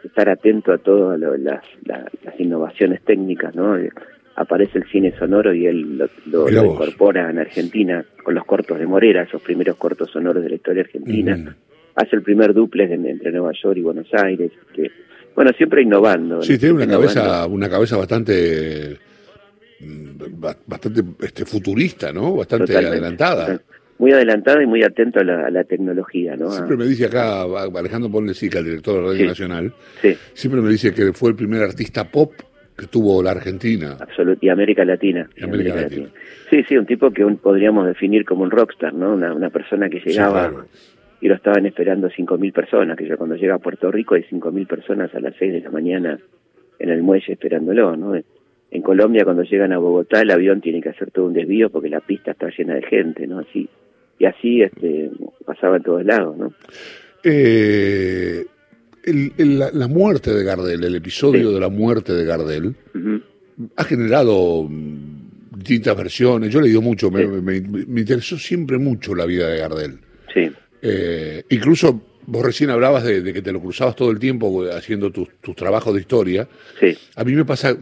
estar 0.05 0.29
atento 0.29 0.73
a 0.73 0.79
todas 0.79 1.19
las, 1.19 1.65
las, 1.85 2.39
innovaciones 2.39 3.01
técnicas, 3.03 3.55
¿no? 3.55 3.75
aparece 4.37 4.79
el 4.79 4.85
cine 4.91 5.15
sonoro 5.19 5.55
y 5.55 5.67
él 5.67 5.99
lo, 6.27 6.49
incorpora 6.51 7.31
en 7.31 7.39
Argentina 7.39 8.05
con 8.23 8.35
los 8.35 8.45
cortos 8.45 8.79
de 8.79 8.87
Morera, 8.87 9.23
esos 9.23 9.41
primeros 9.41 9.77
cortos 9.77 10.11
sonoros 10.11 10.43
de 10.43 10.51
la 10.51 10.57
historia 10.57 10.83
argentina. 10.83 11.37
Mm. 11.39 11.49
Hace 11.95 12.17
el 12.17 12.23
primer 12.23 12.53
duplex 12.53 12.93
entre 12.93 13.33
Nueva 13.33 13.53
York 13.63 13.79
y 13.79 13.81
Buenos 13.81 14.09
Aires. 14.13 14.53
Que, 14.75 14.91
bueno, 15.35 15.53
siempre 15.57 15.81
innovando. 15.81 16.43
Sí, 16.43 16.59
tiene 16.59 16.75
una 16.75 16.87
cabeza, 16.87 17.47
una 17.47 17.71
cabeza 17.71 17.97
bastante 17.97 18.99
bastante 20.67 21.03
este, 21.21 21.45
futurista, 21.45 22.13
¿no? 22.13 22.37
Bastante 22.37 22.77
adelantada. 22.77 23.61
Muy 23.99 24.13
adelantada 24.13 24.63
y 24.63 24.67
muy 24.67 24.83
atento 24.83 25.21
a 25.21 25.25
la, 25.25 25.65
tecnología, 25.65 26.37
¿no? 26.37 26.51
Siempre 26.51 26.77
me 26.77 26.85
dice 26.85 27.07
acá 27.07 27.43
Alejandro 27.43 28.11
Ponlesica, 28.11 28.59
el 28.59 28.67
director 28.67 29.03
de 29.03 29.13
Radio 29.13 29.27
Nacional, 29.27 29.73
siempre 30.35 30.61
me 30.61 30.69
dice 30.69 30.93
que 30.93 31.13
fue 31.13 31.31
el 31.31 31.37
primer 31.37 31.63
artista 31.63 32.05
pop 32.05 32.33
que 32.77 32.87
tuvo 32.87 33.23
la 33.23 33.31
Argentina. 33.31 33.97
Absolutamente, 33.99 34.47
y 34.47 34.49
América 34.51 34.85
Latina. 34.85 35.29
Sí, 36.51 36.63
sí, 36.65 36.77
un 36.77 36.85
tipo 36.85 37.11
que 37.11 37.25
podríamos 37.43 37.87
definir 37.87 38.27
como 38.27 38.43
un 38.43 38.51
rockstar, 38.51 38.93
¿no? 38.93 39.15
Una, 39.15 39.49
persona 39.49 39.89
que 39.89 40.01
llegaba 40.01 40.67
y 41.21 41.29
lo 41.29 41.35
estaban 41.35 41.65
esperando 41.65 42.09
5.000 42.09 42.53
personas, 42.53 42.99
que 42.99 43.09
ya 43.09 43.17
cuando 43.17 43.37
llega 43.37 43.55
a 43.55 43.59
Puerto 43.59 43.91
Rico 43.91 44.15
hay 44.15 44.25
5.000 44.25 44.67
personas 44.67 45.15
a 45.15 45.21
las 45.21 45.35
6 45.39 45.55
de 45.55 45.61
la 45.61 45.71
mañana 45.71 46.19
en 46.79 46.91
el 46.91 47.03
muelle 47.03 47.33
esperándolo, 47.33 47.97
¿no? 47.97 48.15
En 48.71 48.83
Colombia 48.83 49.25
cuando 49.25 49.43
llegan 49.43 49.73
a 49.73 49.79
Bogotá 49.79 50.21
el 50.21 50.31
avión 50.31 50.61
tiene 50.61 50.81
que 50.81 50.91
hacer 50.91 51.11
todo 51.11 51.27
un 51.27 51.33
desvío 51.33 51.71
porque 51.71 51.89
la 51.89 52.01
pista 52.01 52.33
está 52.33 52.49
llena 52.57 52.75
de 52.75 52.83
gente, 52.83 53.27
¿no? 53.27 53.39
Así, 53.39 53.69
y 54.19 54.25
así 54.25 54.63
este, 54.63 55.11
pasaba 55.45 55.77
en 55.77 55.83
todos 55.83 56.05
lados, 56.05 56.37
¿no? 56.37 56.53
Eh, 57.23 58.45
el, 59.05 59.59
la, 59.59 59.89
muerte 59.89 60.33
de 60.33 60.45
Gardel, 60.45 60.85
el 60.85 60.97
episodio 60.97 61.53
de 61.53 61.61
la 61.61 61.69
muerte 61.69 62.13
de 62.13 62.25
Gardel, 62.25 62.75
ha 63.77 63.85
generado 63.85 64.65
mm, 64.65 65.57
distintas 65.57 65.97
versiones. 65.97 66.53
Yo 66.53 66.61
he 66.61 66.65
leído 66.65 66.83
mucho, 66.83 67.11
me, 67.11 67.57
interesó 67.57 68.37
siempre 68.37 68.79
mucho 68.79 69.15
la 69.15 69.27
vida 69.27 69.49
de 69.49 69.59
Gardel. 69.59 69.99
Sí. 70.35 70.51
Eh, 70.83 71.43
incluso 71.51 72.01
Vos 72.27 72.45
recién 72.45 72.71
hablabas 72.71 73.05
de, 73.05 73.33
que 73.33 73.41
te 73.41 73.53
lo 73.53 73.61
cruzabas 73.61 73.95
todo 73.95 74.11
el 74.11 74.19
tiempo 74.19 74.65
haciendo 74.71 75.11
tus, 75.11 75.29
trabajos 75.55 75.95
de 75.95 76.01
historia. 76.01 76.49
Sí. 76.81 76.97
A 77.15 77.25
mí 77.25 77.33
me 77.33 77.45
pasa, 77.45 77.77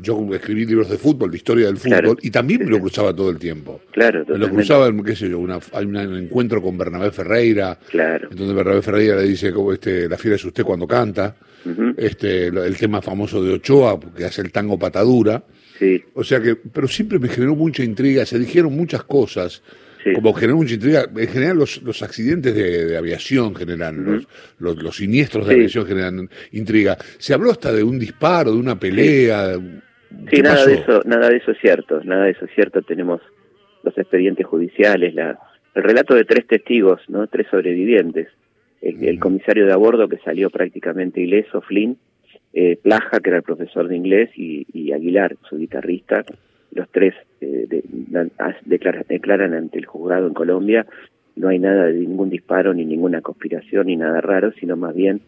yo 0.00 0.28
escribí 0.34 0.66
libros 0.66 0.90
de 0.90 0.98
fútbol, 0.98 1.30
de 1.30 1.36
historia 1.38 1.66
del 1.66 1.78
fútbol, 1.78 2.18
y 2.22 2.30
también 2.30 2.64
me 2.64 2.70
lo 2.70 2.80
cruzaba 2.80 3.14
todo 3.14 3.30
el 3.30 3.38
tiempo. 3.38 3.80
Claro, 3.92 4.24
Me 4.28 4.38
lo 4.38 4.50
cruzaba, 4.50 4.92
qué 5.04 5.16
sé 5.16 5.30
yo, 5.30 5.38
una, 5.38 5.58
hay 5.72 5.86
un 5.86 5.96
encuentro 5.96 6.60
con 6.60 6.76
Bernabé 6.76 7.10
Ferreira. 7.10 7.78
Claro. 7.90 8.28
Entonces 8.30 8.54
Bernabé 8.54 8.82
Ferreira 8.82 9.16
le 9.16 9.24
dice, 9.24 9.52
como 9.52 9.72
este, 9.72 10.08
la 10.08 10.18
fiera 10.18 10.36
es 10.36 10.44
usted 10.44 10.62
cuando 10.62 10.86
canta. 10.86 11.34
este, 11.96 12.48
el 12.48 12.76
tema 12.76 13.00
famoso 13.00 13.42
de 13.42 13.54
Ochoa, 13.54 13.98
que 14.14 14.26
hace 14.26 14.42
el 14.42 14.52
tango 14.52 14.78
patadura. 14.78 15.42
Sí. 15.78 16.02
O 16.14 16.22
sea 16.22 16.40
que, 16.40 16.56
pero 16.56 16.86
siempre 16.86 17.18
me 17.18 17.28
generó 17.28 17.56
mucha 17.56 17.82
intriga, 17.82 18.26
se 18.26 18.38
dijeron 18.38 18.76
muchas 18.76 19.04
cosas 19.04 19.62
como 20.12 20.32
generó 20.32 20.56
mucha 20.56 20.74
intriga. 20.74 21.06
En 21.16 21.28
general, 21.28 21.58
los, 21.58 21.82
los 21.82 22.02
accidentes 22.02 22.54
de, 22.54 22.96
aviación 22.96 23.54
generan, 23.54 24.26
los, 24.58 24.82
los, 24.82 24.96
siniestros 24.96 25.46
de 25.46 25.54
aviación 25.54 25.86
generan 25.86 26.28
intriga. 26.52 26.96
Se 27.18 27.34
habló 27.34 27.50
hasta 27.50 27.72
de 27.72 27.82
un 27.82 27.98
disparo, 27.98 28.52
de 28.52 28.58
una 28.58 28.78
pelea. 28.78 29.54
Sí, 30.30 30.42
nada 30.42 30.66
de 30.66 30.74
eso, 30.74 31.00
nada 31.04 31.28
de 31.28 31.36
eso 31.36 31.50
es 31.52 31.58
cierto, 31.60 32.02
nada 32.04 32.24
de 32.24 32.32
eso 32.32 32.44
es 32.44 32.50
cierto. 32.54 32.82
Tenemos 32.82 33.20
los 33.82 33.96
expedientes 33.96 34.46
judiciales, 34.46 35.14
la, 35.14 35.38
el 35.74 35.82
relato 35.82 36.14
de 36.14 36.24
tres 36.24 36.46
testigos, 36.46 37.00
no, 37.08 37.26
tres 37.26 37.46
sobrevivientes. 37.50 38.28
El, 38.80 39.18
comisario 39.18 39.64
de 39.64 39.72
a 39.72 39.76
bordo 39.76 40.08
que 40.08 40.18
salió 40.18 40.50
prácticamente 40.50 41.20
ileso, 41.20 41.62
Flynn, 41.62 41.96
eh, 42.52 42.76
Plaja, 42.82 43.20
que 43.20 43.30
era 43.30 43.38
el 43.38 43.42
profesor 43.42 43.88
de 43.88 43.96
inglés, 43.96 44.30
y, 44.36 44.66
y 44.74 44.92
Aguilar, 44.92 45.36
su 45.48 45.56
guitarrista, 45.56 46.22
los 46.74 46.88
tres 46.90 47.14
eh, 47.40 47.82
declaran, 48.64 49.54
ante 49.54 49.78
el 49.78 49.86
juzgado 49.86 50.26
en 50.26 50.34
Colombia, 50.34 50.86
no 51.36 51.48
hay 51.48 51.58
nada 51.58 51.86
de 51.86 51.94
ningún 51.94 52.30
disparo, 52.30 52.74
ni 52.74 52.84
ninguna 52.84 53.20
conspiración, 53.20 53.86
ni 53.86 53.96
nada 53.96 54.20
raro, 54.20 54.52
sino 54.52 54.76
más 54.76 54.94
bien 54.94 55.20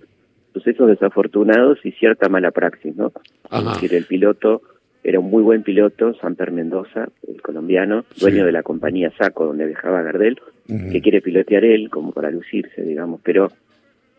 sucesos 0.53 0.89
desafortunados 0.89 1.79
y 1.85 1.93
cierta 1.93 2.29
mala 2.29 2.51
praxis, 2.51 2.97
¿no? 2.97 3.13
Es 3.51 3.65
decir, 3.65 3.95
el 3.95 4.05
piloto 4.05 4.63
era 5.05 5.21
un 5.21 5.31
muy 5.31 5.43
buen 5.43 5.63
piloto, 5.63 6.15
Samper 6.15 6.51
Mendoza, 6.51 7.09
el 7.29 7.41
colombiano, 7.41 8.05
dueño 8.19 8.45
de 8.45 8.53
la 8.53 8.63
compañía 8.63 9.13
Saco, 9.17 9.47
donde 9.47 9.67
viajaba 9.67 10.03
Gardel, 10.03 10.41
que 10.67 11.01
quiere 11.01 11.21
pilotear 11.21 11.65
él 11.65 11.91
como 11.91 12.11
para 12.11 12.31
lucirse, 12.31 12.83
digamos, 12.83 13.21
pero 13.23 13.49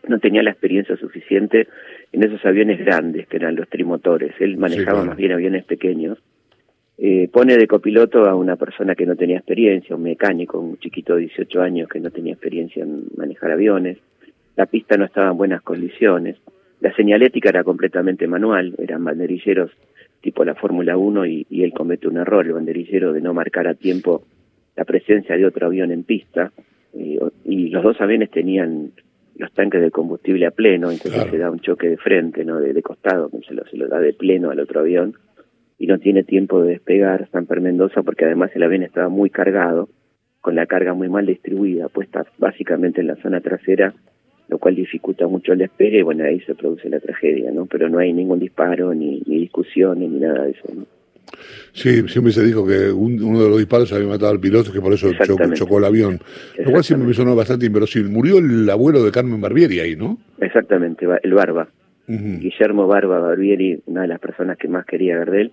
no 0.06 0.18
tenía 0.18 0.42
la 0.42 0.50
experiencia 0.50 0.96
suficiente 0.96 1.68
en 2.12 2.22
esos 2.22 2.44
aviones 2.46 2.78
grandes 2.78 3.26
que 3.26 3.36
eran 3.36 3.56
los 3.56 3.68
trimotores. 3.68 4.32
Él 4.40 4.56
manejaba 4.56 5.04
más 5.04 5.16
bien 5.16 5.32
aviones 5.32 5.64
pequeños. 5.64 6.18
Eh, 7.00 7.28
pone 7.32 7.56
de 7.56 7.68
copiloto 7.68 8.24
a 8.24 8.34
una 8.34 8.56
persona 8.56 8.96
que 8.96 9.06
no 9.06 9.14
tenía 9.14 9.36
experiencia, 9.36 9.94
un 9.94 10.02
mecánico, 10.02 10.58
un 10.58 10.78
chiquito 10.78 11.14
de 11.14 11.20
18 11.22 11.62
años 11.62 11.88
que 11.88 12.00
no 12.00 12.10
tenía 12.10 12.32
experiencia 12.32 12.82
en 12.82 13.04
manejar 13.16 13.52
aviones. 13.52 13.98
La 14.56 14.66
pista 14.66 14.96
no 14.96 15.04
estaba 15.04 15.30
en 15.30 15.36
buenas 15.36 15.62
condiciones. 15.62 16.36
La 16.80 16.92
señalética 16.96 17.50
era 17.50 17.62
completamente 17.62 18.26
manual, 18.26 18.74
eran 18.78 19.04
banderilleros 19.04 19.70
tipo 20.20 20.44
la 20.44 20.56
Fórmula 20.56 20.96
1 20.96 21.26
y, 21.26 21.46
él 21.50 21.72
comete 21.72 22.08
un 22.08 22.16
error, 22.16 22.44
el 22.44 22.54
banderillero 22.54 23.12
de 23.12 23.20
no 23.20 23.32
marcar 23.32 23.68
a 23.68 23.74
tiempo 23.74 24.24
la 24.74 24.84
presencia 24.84 25.36
de 25.36 25.46
otro 25.46 25.68
avión 25.68 25.92
en 25.92 26.02
pista. 26.02 26.50
Eh, 26.94 27.20
y 27.44 27.68
los 27.68 27.84
dos 27.84 28.00
aviones 28.00 28.32
tenían 28.32 28.90
los 29.36 29.52
tanques 29.52 29.80
de 29.80 29.92
combustible 29.92 30.46
a 30.46 30.50
pleno, 30.50 30.90
entonces 30.90 31.30
se 31.30 31.38
da 31.38 31.48
un 31.48 31.60
choque 31.60 31.88
de 31.88 31.96
frente, 31.96 32.44
no 32.44 32.58
de, 32.58 32.82
costado, 32.82 33.30
se 33.46 33.54
lo, 33.54 33.64
se 33.66 33.76
lo 33.76 33.86
da 33.86 34.00
de 34.00 34.12
pleno 34.12 34.50
al 34.50 34.58
otro 34.58 34.80
avión 34.80 35.14
y 35.78 35.86
no 35.86 35.98
tiene 35.98 36.24
tiempo 36.24 36.62
de 36.62 36.72
despegar 36.72 37.28
Samper 37.30 37.60
Mendoza 37.60 38.02
porque 38.02 38.24
además 38.24 38.50
el 38.54 38.62
avión 38.62 38.82
estaba 38.82 39.08
muy 39.08 39.30
cargado, 39.30 39.88
con 40.40 40.54
la 40.54 40.66
carga 40.66 40.94
muy 40.94 41.08
mal 41.08 41.26
distribuida, 41.26 41.88
puesta 41.88 42.26
básicamente 42.38 43.00
en 43.00 43.08
la 43.08 43.16
zona 43.16 43.40
trasera, 43.40 43.94
lo 44.48 44.58
cual 44.58 44.74
dificulta 44.74 45.26
mucho 45.26 45.52
el 45.52 45.58
despegue 45.58 45.98
y 45.98 46.02
bueno, 46.02 46.24
ahí 46.24 46.40
se 46.40 46.54
produce 46.54 46.88
la 46.88 47.00
tragedia, 47.00 47.50
¿no? 47.50 47.66
Pero 47.66 47.88
no 47.88 47.98
hay 47.98 48.12
ningún 48.12 48.38
disparo, 48.38 48.94
ni, 48.94 49.22
ni 49.26 49.40
discusión, 49.40 50.00
ni 50.00 50.08
nada 50.08 50.44
de 50.44 50.50
eso, 50.52 50.68
¿no? 50.74 50.86
Sí, 51.72 52.08
siempre 52.08 52.32
se 52.32 52.42
dijo 52.42 52.66
que 52.66 52.90
uno 52.90 53.42
de 53.42 53.48
los 53.48 53.58
disparos 53.58 53.92
había 53.92 54.08
matado 54.08 54.32
al 54.32 54.40
piloto, 54.40 54.72
que 54.72 54.80
por 54.80 54.92
eso 54.92 55.10
chocó, 55.54 55.78
el 55.78 55.84
avión. 55.84 56.18
Lo 56.58 56.70
cual 56.70 56.82
siempre 56.82 57.06
me 57.06 57.14
sonó 57.14 57.36
bastante 57.36 57.66
inverosímil. 57.66 58.10
Murió 58.10 58.38
el 58.38 58.68
abuelo 58.68 59.04
de 59.04 59.10
Carmen 59.12 59.40
Barbieri 59.40 59.80
ahí, 59.80 59.96
¿no? 59.96 60.18
Exactamente, 60.40 61.06
el 61.22 61.34
Barba. 61.34 61.68
Guillermo 62.06 62.86
Barba 62.86 63.20
Barbieri, 63.20 63.82
una 63.86 64.02
de 64.02 64.08
las 64.08 64.18
personas 64.18 64.56
que 64.56 64.66
más 64.66 64.86
quería 64.86 65.18
Gardel. 65.18 65.52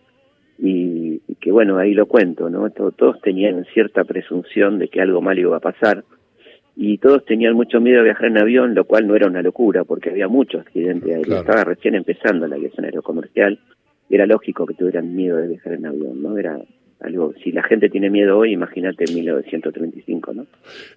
Y, 0.58 1.20
que 1.40 1.52
bueno, 1.52 1.78
ahí 1.78 1.94
lo 1.94 2.06
cuento, 2.06 2.50
¿no? 2.50 2.70
Todos, 2.70 3.22
tenían 3.22 3.66
cierta 3.74 4.04
presunción 4.04 4.80
de 4.80 4.88
que 4.88 5.02
algo 5.02 5.22
mal 5.22 5.38
iba 5.38 5.58
a 5.58 5.60
pasar. 5.60 6.04
Y 6.76 6.98
todos 6.98 7.24
tenían 7.26 7.54
mucho 7.54 7.80
miedo 7.80 8.00
de 8.00 8.06
viajar 8.06 8.26
en 8.26 8.38
avión, 8.38 8.76
lo 8.76 8.86
cual 8.86 9.08
no 9.08 9.16
era 9.16 9.28
una 9.28 9.42
locura, 9.42 9.84
porque 9.84 10.10
había 10.10 10.28
muchos 10.28 10.62
accidentes 10.62 11.16
ahí. 11.16 11.22
Estaba 11.22 11.64
recién 11.64 11.96
empezando 11.96 12.48
la 12.48 12.56
aviación 12.56 12.86
aerocomercial 12.86 13.60
era 14.10 14.26
lógico 14.26 14.66
que 14.66 14.74
tuvieran 14.76 15.16
miedo 15.16 15.38
de 15.38 15.48
viajar 15.48 15.74
en 15.74 15.86
avión, 15.86 16.22
¿no? 16.22 16.38
Era 16.38 16.60
algo, 17.06 17.34
si 17.44 17.52
la 17.52 17.64
gente 17.64 17.90
tiene 17.90 18.10
miedo 18.10 18.38
hoy, 18.38 18.54
imagínate 18.54 19.06
en 19.08 19.16
1935, 19.16 20.34
¿no? 20.34 20.46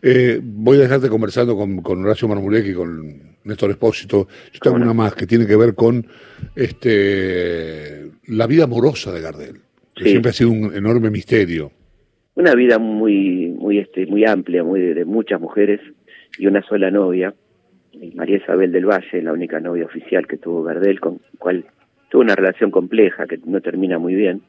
Eh, 0.02 0.40
voy 0.42 0.78
a 0.78 0.82
dejarte 0.82 1.08
conversando 1.08 1.56
con, 1.56 1.82
con 1.82 2.04
Horacio 2.04 2.28
Marmurek 2.28 2.66
y 2.66 2.74
con 2.74 3.36
Néstor 3.44 3.70
Espósito. 3.70 4.28
Yo 4.52 4.60
tengo 4.60 4.76
una 4.76 4.92
más 4.92 5.14
que 5.14 5.26
tiene 5.26 5.46
que 5.46 5.56
ver 5.56 5.74
con 5.74 6.06
este 6.54 8.10
la 8.28 8.46
vida 8.46 8.64
amorosa 8.64 9.12
de 9.12 9.20
Gardel, 9.20 9.56
que 9.94 10.04
siempre 10.04 10.30
ha 10.30 10.34
sido 10.34 10.50
un 10.50 10.74
enorme 10.74 11.10
misterio. 11.10 11.72
Una 12.34 12.54
vida 12.54 12.78
muy, 12.78 13.48
muy, 13.48 13.78
este, 13.78 14.06
muy 14.06 14.24
amplia, 14.24 14.62
muy 14.62 14.80
de, 14.80 15.04
muchas 15.04 15.40
mujeres 15.40 15.80
y 16.38 16.46
una 16.46 16.62
sola 16.62 16.90
novia, 16.90 17.34
María 18.14 18.36
Isabel 18.36 18.70
del 18.70 18.86
Valle, 18.86 19.22
la 19.22 19.32
única 19.32 19.58
novia 19.58 19.86
oficial 19.86 20.26
que 20.26 20.36
tuvo 20.36 20.62
Gardel, 20.62 21.00
con 21.00 21.20
cual 21.38 21.64
tuvo 22.10 22.22
una 22.22 22.36
relación 22.36 22.70
compleja 22.70 23.26
que 23.26 23.40
no 23.44 23.60
termina 23.60 23.98
muy 23.98 24.14
bien. 24.14 24.42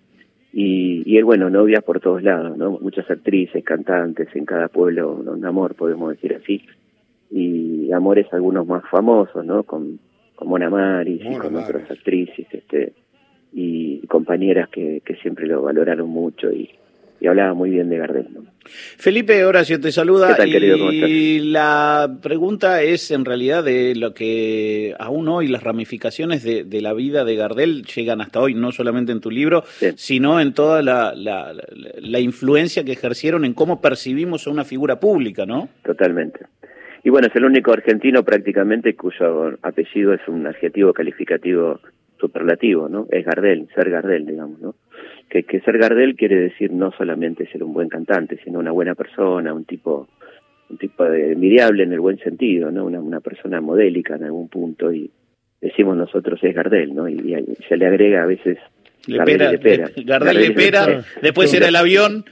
Y, 0.52 1.04
y 1.06 1.18
él, 1.18 1.26
bueno, 1.26 1.50
novias 1.50 1.84
por 1.84 2.00
todos 2.00 2.24
lados, 2.24 2.58
¿no? 2.58 2.72
Muchas 2.82 3.10
actrices, 3.10 3.64
cantantes, 3.64 4.28
en 4.36 4.46
cada 4.46 4.68
pueblo 4.68 5.14
un 5.14 5.46
amor, 5.46 5.76
podemos 5.76 6.12
decir 6.12 6.36
así. 6.36 6.66
Y 7.30 7.92
amores 7.92 8.28
algunos 8.34 8.66
más 8.66 8.84
famosos, 8.90 9.46
¿no? 9.46 9.64
Con, 9.64 10.00
con 10.36 10.48
Mona 10.48 10.70
Maris 10.70 11.22
y 11.24 11.36
con 11.36 11.56
otras 11.56 11.90
actrices, 11.92 12.48
este, 12.52 12.94
y 13.54 14.06
compañeras 14.08 14.70
que, 14.70 15.02
que 15.06 15.16
siempre 15.16 15.46
lo 15.48 15.62
valoraron 15.62 16.10
mucho 16.10 16.52
y, 16.52 16.70
y 17.20 17.28
hablaba 17.28 17.54
muy 17.54 17.70
bien 17.70 17.90
de 17.90 17.98
Gardel. 17.98 18.28
Felipe 18.66 19.44
Horacio 19.46 19.80
te 19.80 19.92
saluda 19.92 20.38
y 20.46 21.40
la 21.40 22.18
pregunta 22.22 22.82
es 22.82 23.12
en 23.12 23.26
realidad 23.26 23.64
de 23.64 23.96
lo 23.96 24.14
que 24.14 24.96
aún 25.00 25.28
hoy 25.28 25.48
las 25.48 25.64
ramificaciones 25.64 26.44
de, 26.44 26.82
la 26.82 26.94
vida 26.94 27.26
de 27.26 27.36
Gardel 27.36 27.84
llegan 27.84 28.22
hasta 28.22 28.40
hoy, 28.40 28.54
no 28.54 28.72
solamente 28.72 29.12
en 29.12 29.22
tu 29.22 29.32
libro, 29.32 29.64
sino 29.96 30.40
en 30.40 30.54
toda 30.54 30.82
la, 30.82 31.14
la, 31.16 32.20
influencia 32.20 32.84
que 32.84 32.92
ejercieron 32.92 33.44
en 33.44 33.54
cómo 33.54 33.82
percibimos 33.82 34.48
a 34.48 34.52
una 34.52 34.66
figura 34.66 35.00
pública, 35.00 35.46
¿no? 35.46 35.70
Totalmente. 35.84 36.46
Y 37.04 37.10
bueno, 37.10 37.28
es 37.28 37.36
el 37.36 37.46
único 37.46 37.72
argentino 37.72 38.24
prácticamente 38.24 38.96
cuyo 38.96 39.58
apellido 39.62 40.14
es 40.14 40.22
un 40.28 40.46
adjetivo 40.48 40.94
calificativo 40.94 41.80
superlativo, 42.20 42.90
¿no? 42.90 43.08
Es 43.10 43.26
Gardel, 43.26 43.68
ser 43.74 43.90
Gardel, 43.90 44.26
digamos, 44.26 44.60
¿no? 44.60 44.76
Que, 45.30 45.44
que 45.44 45.60
ser 45.62 45.78
Gardel 45.78 46.16
quiere 46.16 46.36
decir 46.36 46.72
no 46.72 46.92
solamente 46.92 47.48
ser 47.52 47.64
un 47.64 47.74
buen 47.74 47.90
cantante, 47.90 48.40
sino 48.44 48.60
una 48.60 48.72
buena 48.72 48.96
persona, 48.96 49.54
un 49.54 49.66
tipo 49.66 50.08
un 50.70 50.78
tipo 50.78 51.04
de 51.04 51.32
envidiable 51.32 51.84
en 51.84 51.94
el 51.94 52.00
buen 52.00 52.20
sentido, 52.20 52.72
¿no? 52.72 52.86
Una, 52.86 53.00
una 53.00 53.20
persona 53.22 53.60
modélica 53.60 54.16
en 54.16 54.26
algún 54.26 54.50
punto 54.50 54.94
y 54.94 55.10
decimos 55.62 55.98
nosotros 55.98 56.40
es 56.44 56.54
Gardel, 56.54 56.94
¿no? 56.94 57.10
Y, 57.10 57.18
se 57.68 57.78
le 57.78 57.88
agrega 57.88 58.24
a 58.24 58.28
veces 58.28 58.58
Gardel 59.08 59.60
pera. 59.60 59.90
Gardel 60.06 60.54
pera, 60.54 61.04
después 61.22 61.54
era 61.54 61.70
el 61.70 61.76
avión. 61.76 62.26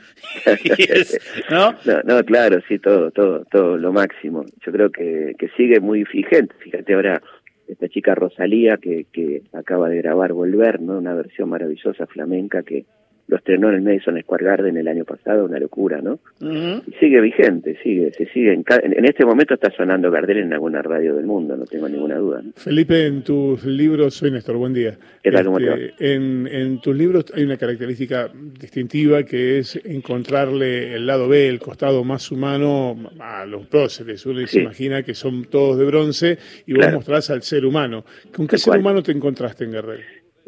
¿no? 1.49 1.73
¿no? 1.85 2.01
¿no? 2.03 2.23
claro, 2.25 2.59
sí, 2.67 2.77
todo, 2.77 3.11
todo, 3.11 3.45
todo 3.49 3.77
lo 3.77 3.91
máximo. 3.91 4.45
Yo 4.65 4.71
creo 4.71 4.91
que, 4.91 5.33
que 5.39 5.47
sigue 5.57 5.79
muy 5.79 6.03
vigente. 6.03 6.53
Fíjate 6.59 6.93
ahora 6.93 7.21
esta 7.67 7.87
chica 7.89 8.15
Rosalía 8.15 8.77
que, 8.77 9.05
que 9.11 9.43
acaba 9.53 9.89
de 9.89 9.97
grabar 9.97 10.33
Volver, 10.33 10.81
¿no? 10.81 10.97
Una 10.97 11.13
versión 11.13 11.49
maravillosa 11.49 12.07
flamenca 12.07 12.63
que 12.63 12.85
lo 13.27 13.37
estrenó 13.37 13.69
en 13.69 13.75
el 13.75 13.81
Madison 13.81 14.19
Square 14.21 14.45
Garden 14.45 14.77
el 14.77 14.87
año 14.87 15.03
pasado, 15.03 15.45
una 15.45 15.59
locura, 15.59 16.01
¿no? 16.01 16.19
Y 16.39 16.91
sigue 16.99 17.19
vigente, 17.19 17.77
sigue, 17.83 18.11
se 18.13 18.25
sigue. 18.27 18.53
En, 18.53 18.63
en, 18.83 19.05
este 19.05 19.25
momento 19.25 19.53
está 19.53 19.69
sonando 19.71 20.09
Gardel 20.09 20.37
en 20.37 20.53
alguna 20.53 20.81
radio 20.81 21.15
del 21.15 21.25
mundo, 21.25 21.57
no 21.57 21.65
tengo 21.65 21.89
ninguna 21.89 22.17
duda. 22.17 22.41
Felipe, 22.55 23.05
en 23.05 23.23
tus 23.23 23.65
libros, 23.65 24.13
soy 24.15 24.31
Néstor, 24.31 24.55
buen 24.55 24.73
día. 24.73 24.97
¿Qué 25.21 25.31
tal, 25.31 25.45
cómo 25.45 25.57
te 25.57 25.69
va? 25.69 25.75
Este, 25.75 26.13
en, 26.13 26.47
en 26.47 26.79
tus 26.79 26.95
libros 26.95 27.25
hay 27.35 27.43
una 27.43 27.57
característica 27.57 28.31
distintiva 28.59 29.23
que 29.23 29.59
es 29.59 29.75
encontrarle 29.85 30.95
el 30.95 31.05
lado 31.05 31.27
B, 31.27 31.49
el 31.49 31.59
costado 31.59 32.05
más 32.05 32.31
humano 32.31 32.95
a 33.19 33.45
los 33.45 33.67
próceres. 33.67 34.25
Uno 34.25 34.47
se 34.47 34.61
imagina 34.61 35.03
que 35.03 35.13
son 35.13 35.45
todos 35.45 35.77
de 35.77 35.85
bronce 35.85 36.37
y 36.65 36.73
vos 36.73 36.93
mostrás 36.93 37.29
al 37.29 37.41
ser 37.41 37.65
humano. 37.65 38.05
¿Con 38.33 38.47
qué 38.47 38.57
ser 38.57 38.79
humano 38.79 39.03
te 39.03 39.11
encontraste 39.11 39.65
en 39.65 39.71
Gardel? 39.71 39.99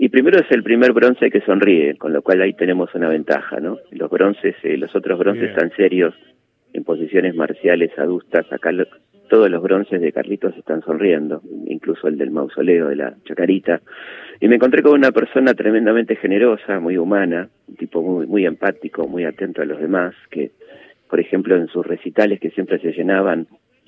Y 0.02 0.08
primero 0.08 0.40
es 0.40 0.50
el 0.52 0.64
primer 0.64 0.94
bronce 0.94 1.30
que 1.30 1.42
sonríe, 1.42 1.98
con 1.98 2.14
lo 2.14 2.22
cual 2.22 2.42
ahí 2.42 2.54
tenemos 2.54 2.96
una 2.96 3.10
ventaja, 3.10 3.60
¿no? 3.60 3.80
Los 3.92 4.10
bronces, 4.10 4.56
eh, 4.64 4.78
los 4.78 4.96
otros 4.96 5.20
bronces 5.20 5.50
están 5.50 5.72
serios, 5.76 6.16
en 6.72 6.86
posiciones 6.86 7.36
marciales 7.36 7.92
adustas. 8.00 8.50
Acá 8.50 8.72
todos 9.28 9.50
los 9.50 9.62
bronces 9.62 10.00
de 10.00 10.14
Carlitos 10.14 10.56
están 10.56 10.82
sonriendo, 10.84 11.42
incluso 11.66 12.08
el 12.08 12.18
del 12.18 12.32
mausoleo 12.32 12.88
de 12.88 12.96
la 12.96 13.14
Chacarita. 13.26 13.82
Y 14.40 14.48
me 14.48 14.56
encontré 14.56 14.82
con 14.84 14.94
una 14.94 15.12
persona 15.12 15.54
tremendamente 15.54 16.16
generosa, 16.16 16.80
muy 16.80 16.96
humana, 16.96 17.50
un 17.68 17.76
tipo 17.76 18.02
muy, 18.02 18.26
muy 18.26 18.46
empático, 18.46 19.06
muy 19.06 19.26
atento 19.26 19.62
a 19.62 19.66
los 19.66 19.82
demás, 19.82 20.16
que, 20.32 20.52
por 21.10 21.20
ejemplo, 21.20 21.58
en 21.58 21.68
sus 21.68 21.86
recitales 21.86 22.40
que 22.40 22.52
siempre 22.52 22.80
se 22.80 22.94
llenaban, 22.94 23.48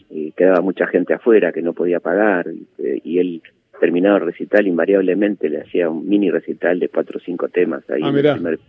eh, 0.09 0.33
quedaba 0.35 0.59
mucha 0.59 0.87
gente 0.87 1.13
afuera 1.13 1.53
que 1.53 1.61
no 1.61 1.71
podía 1.71 2.01
pagar, 2.01 2.47
eh, 2.49 2.99
y 3.01 3.19
él 3.19 3.41
terminado 3.81 4.17
el 4.17 4.25
recital, 4.25 4.67
invariablemente 4.67 5.49
le 5.49 5.61
hacía 5.61 5.89
un 5.89 6.07
mini 6.07 6.29
recital 6.29 6.79
de 6.79 6.87
cuatro 6.87 7.17
o 7.17 7.19
cinco 7.19 7.49
temas 7.49 7.83
ahí 7.89 8.01
ah, 8.03 8.09
en 8.09 8.45
el 8.45 8.59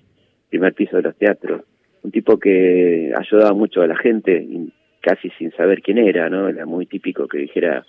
primer, 0.49 0.73
piso 0.73 0.97
de 0.97 1.03
los 1.03 1.15
teatros. 1.17 1.61
Un 2.03 2.11
tipo 2.11 2.39
que 2.39 3.13
ayudaba 3.15 3.53
mucho 3.53 3.83
a 3.83 3.87
la 3.87 3.97
gente, 3.97 4.49
casi 5.01 5.29
sin 5.39 5.53
saber 5.53 5.83
quién 5.83 5.99
era, 5.99 6.31
¿no? 6.31 6.49
Era 6.49 6.65
muy 6.65 6.87
típico 6.87 7.29
que 7.29 7.39
dijera, 7.39 7.85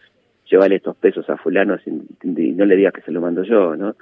llévale 0.51 0.75
estos 0.75 0.97
pesos 0.97 1.29
a 1.29 1.37
fulano 1.37 1.77
y 1.85 2.51
no 2.51 2.65
le 2.65 2.75
digas 2.75 2.93
que 2.93 3.01
se 3.01 3.11
lo 3.13 3.21
mando 3.21 3.43
yo, 3.43 3.77
¿no? 3.77 3.95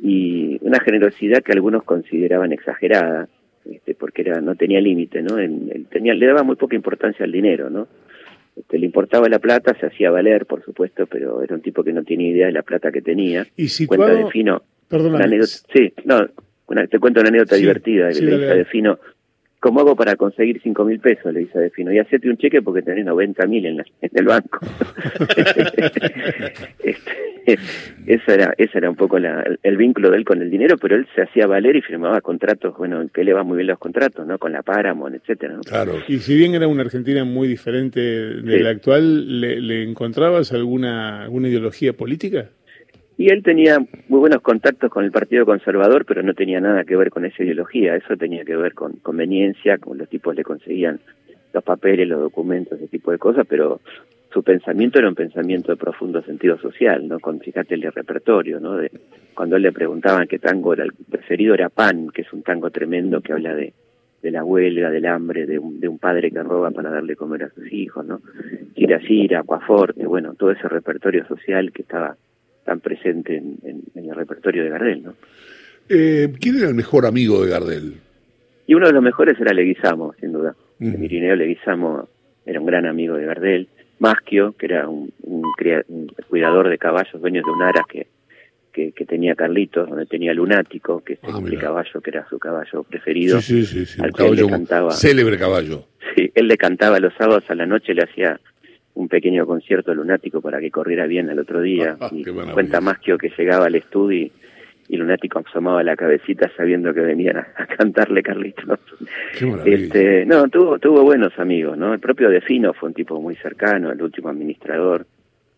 Y 0.00 0.58
una 0.60 0.80
generosidad 0.80 1.42
que 1.44 1.52
algunos 1.52 1.84
consideraban 1.84 2.52
exagerada, 2.52 3.28
este, 3.70 3.94
porque 3.94 4.22
era 4.22 4.40
no 4.40 4.56
tenía 4.56 4.80
límite, 4.80 5.22
¿no? 5.22 5.36
tenía, 5.90 6.12
le 6.12 6.26
daba 6.26 6.42
muy 6.42 6.56
poca 6.56 6.74
importancia 6.74 7.24
al 7.24 7.32
dinero, 7.32 7.70
¿no? 7.70 7.86
Este, 8.58 8.78
le 8.78 8.86
importaba 8.86 9.28
la 9.28 9.38
plata, 9.38 9.76
se 9.78 9.86
hacía 9.86 10.10
valer, 10.10 10.46
por 10.46 10.64
supuesto, 10.64 11.06
pero 11.06 11.42
era 11.42 11.54
un 11.54 11.62
tipo 11.62 11.84
que 11.84 11.92
no 11.92 12.02
tiene 12.02 12.28
idea 12.28 12.46
de 12.46 12.52
la 12.52 12.62
plata 12.62 12.90
que 12.90 13.02
tenía. 13.02 13.46
Y 13.56 13.68
Cuenta 13.86 14.12
de 14.12 14.26
Fino. 14.30 14.62
sí, 15.72 15.92
no, 16.04 16.26
te 16.88 16.98
cuento 16.98 17.20
una 17.20 17.28
anécdota 17.28 17.56
divertida. 17.56 18.08
le 18.08 18.38
dice 18.38 18.50
a 18.50 18.54
Defino, 18.54 18.98
¿cómo 19.60 19.80
hago 19.80 19.96
para 19.96 20.16
conseguir 20.16 20.60
cinco 20.62 20.84
mil 20.84 21.00
pesos? 21.00 21.32
Le 21.32 21.40
dice 21.40 21.58
a 21.58 21.62
Defino, 21.62 21.92
y 21.92 21.98
hacete 21.98 22.28
un 22.28 22.36
cheque 22.36 22.62
porque 22.62 22.82
tenés 22.82 23.04
90 23.04 23.46
mil 23.46 23.66
en, 23.66 23.84
el 24.00 24.24
banco. 24.24 24.60
este, 26.78 27.58
ese 28.06 28.34
era, 28.34 28.54
ese 28.56 28.78
era 28.78 28.90
un 28.90 28.96
poco 28.96 29.16
el 29.18 29.76
vínculo 29.76 30.10
de 30.10 30.18
él 30.18 30.24
con 30.24 30.42
el 30.42 30.50
dinero, 30.50 30.76
pero 30.78 30.96
él 30.96 31.06
se 31.14 31.22
hacía 31.22 31.46
valer 31.46 31.76
y 31.76 31.82
firmaba 31.82 32.20
contratos, 32.20 32.76
bueno, 32.76 33.06
que 33.12 33.24
le 33.24 33.32
va 33.32 33.42
muy 33.42 33.56
bien 33.56 33.68
los 33.68 33.78
contratos, 33.78 34.26
¿no? 34.26 34.38
Con 34.38 34.52
la 34.52 34.62
Paramount, 34.62 35.16
etcétera. 35.16 35.58
Claro. 35.66 35.94
Y 36.08 36.18
si 36.18 36.36
bien 36.36 36.54
era 36.54 36.68
una 36.68 36.82
Argentina 36.82 37.24
muy 37.24 37.48
diferente 37.48 38.00
de 38.00 38.60
la 38.60 38.70
actual, 38.70 39.40
¿le, 39.40 39.60
¿le, 39.60 39.82
encontrabas 39.82 40.52
alguna, 40.52 41.22
alguna 41.22 41.48
ideología 41.48 41.92
política? 41.92 42.50
Y 43.18 43.30
él 43.30 43.42
tenía 43.42 43.80
muy 44.08 44.20
buenos 44.20 44.40
contactos 44.42 44.92
con 44.92 45.04
el 45.04 45.10
Partido 45.10 45.44
Conservador, 45.44 46.04
pero 46.06 46.22
no 46.22 46.34
tenía 46.34 46.60
nada 46.60 46.84
que 46.84 46.94
ver 46.94 47.10
con 47.10 47.24
esa 47.24 47.42
ideología, 47.42 47.96
eso 47.96 48.16
tenía 48.16 48.44
que 48.44 48.54
ver 48.54 48.74
con 48.74 48.92
conveniencia, 49.02 49.76
con 49.78 49.98
los 49.98 50.08
tipos 50.08 50.36
le 50.36 50.44
conseguían 50.44 51.00
los 51.52 51.64
papeles, 51.64 52.06
los 52.06 52.20
documentos, 52.20 52.78
ese 52.78 52.86
tipo 52.86 53.10
de 53.10 53.18
cosas, 53.18 53.44
pero 53.48 53.80
su 54.32 54.44
pensamiento 54.44 55.00
era 55.00 55.08
un 55.08 55.16
pensamiento 55.16 55.72
de 55.72 55.76
profundo 55.76 56.22
sentido 56.22 56.58
social, 56.58 57.08
¿no? 57.08 57.18
Con, 57.18 57.40
fíjate 57.40 57.74
el 57.74 57.82
repertorio, 57.82 58.60
¿no? 58.60 58.76
De, 58.76 58.88
cuando 59.34 59.56
él 59.56 59.62
le 59.62 59.72
preguntaban 59.72 60.28
qué 60.28 60.38
tango 60.38 60.72
era 60.74 60.84
el 60.84 60.92
preferido, 60.92 61.54
era 61.54 61.70
Pan, 61.70 62.10
que 62.10 62.22
es 62.22 62.32
un 62.32 62.44
tango 62.44 62.70
tremendo 62.70 63.20
que 63.20 63.32
habla 63.32 63.52
de, 63.52 63.72
de 64.22 64.30
la 64.30 64.44
huelga, 64.44 64.90
del 64.90 65.06
hambre, 65.06 65.44
de 65.44 65.58
un, 65.58 65.80
de 65.80 65.88
un 65.88 65.98
padre 65.98 66.30
que 66.30 66.40
roba 66.44 66.70
para 66.70 66.90
darle 66.90 67.16
comer 67.16 67.42
a 67.42 67.50
sus 67.50 67.72
hijos, 67.72 68.06
¿no? 68.06 68.20
Gira, 68.76 69.40
Acuaforte, 69.40 70.06
bueno, 70.06 70.34
todo 70.34 70.52
ese 70.52 70.68
repertorio 70.68 71.26
social 71.26 71.72
que 71.72 71.82
estaba 71.82 72.16
tan 72.68 72.80
presente 72.80 73.34
en, 73.34 73.82
el 73.94 74.14
repertorio 74.14 74.62
de 74.62 74.68
Gardel, 74.68 75.02
¿no? 75.02 75.14
Eh, 75.88 76.34
¿Quién 76.38 76.58
era 76.58 76.68
el 76.68 76.74
mejor 76.74 77.06
amigo 77.06 77.42
de 77.42 77.50
Gardel? 77.50 77.94
Y 78.66 78.74
uno 78.74 78.86
de 78.86 78.92
los 78.92 79.02
mejores 79.02 79.40
era 79.40 79.54
Leguizamo, 79.54 80.12
sin 80.20 80.32
duda. 80.32 80.54
Uh 80.78 80.84
Leguizamo 80.84 82.06
era 82.44 82.60
un 82.60 82.66
gran 82.66 82.84
amigo 82.84 83.16
de 83.16 83.24
Gardel. 83.24 83.68
Maschio, 84.00 84.52
que 84.52 84.66
era 84.66 84.86
un, 84.86 85.10
cuidador 86.28 86.68
de 86.68 86.76
caballos, 86.76 87.20
dueño 87.22 87.40
de 87.42 87.50
un 87.50 87.62
aras 87.62 87.86
que, 87.90 88.06
que, 88.92 89.04
tenía 89.06 89.34
Carlitos, 89.34 89.88
donde 89.88 90.04
tenía 90.04 90.34
Lunático, 90.34 91.02
que 91.02 91.14
es 91.14 91.20
ah, 91.22 91.40
el 91.44 91.58
caballo 91.58 92.00
que 92.02 92.10
era 92.10 92.28
su 92.28 92.38
caballo 92.38 92.82
preferido. 92.84 93.40
Sí, 93.40 93.64
sí, 93.64 93.86
sí, 93.86 94.00
al 94.00 94.12
caballo, 94.12 94.46
cantaba, 94.46 94.92
célebre 94.92 95.38
caballo. 95.38 95.86
Sí, 96.14 96.30
él 96.34 96.46
le 96.46 96.58
cantaba 96.58 97.00
los 97.00 97.14
sábados 97.14 97.44
a 97.48 97.54
la 97.54 97.66
noche, 97.66 97.94
le 97.94 98.04
hacía 98.04 98.38
un 98.98 99.08
pequeño 99.08 99.46
concierto 99.46 99.94
lunático 99.94 100.40
para 100.40 100.58
que 100.60 100.70
corriera 100.70 101.06
bien 101.06 101.28
el 101.30 101.38
otro 101.38 101.60
día. 101.60 101.96
y 102.12 102.24
cuenta 102.24 102.80
más 102.80 102.98
que 102.98 103.16
llegaba 103.36 103.66
al 103.66 103.76
estudio 103.76 104.30
y, 104.88 104.96
Lunático 104.96 105.38
asomaba 105.38 105.82
la 105.82 105.96
cabecita 105.96 106.50
sabiendo 106.56 106.94
que 106.94 107.00
venían 107.00 107.36
a, 107.36 107.44
cantarle 107.76 108.22
Carlitos. 108.22 108.80
este, 109.66 110.24
no, 110.24 110.48
tuvo, 110.48 110.78
tuvo 110.78 111.02
buenos 111.02 111.38
amigos, 111.38 111.76
¿no? 111.76 111.92
El 111.92 112.00
propio 112.00 112.30
Defino 112.30 112.72
fue 112.72 112.88
un 112.88 112.94
tipo 112.94 113.20
muy 113.20 113.36
cercano, 113.36 113.92
el 113.92 114.00
último 114.00 114.30
administrador. 114.30 115.06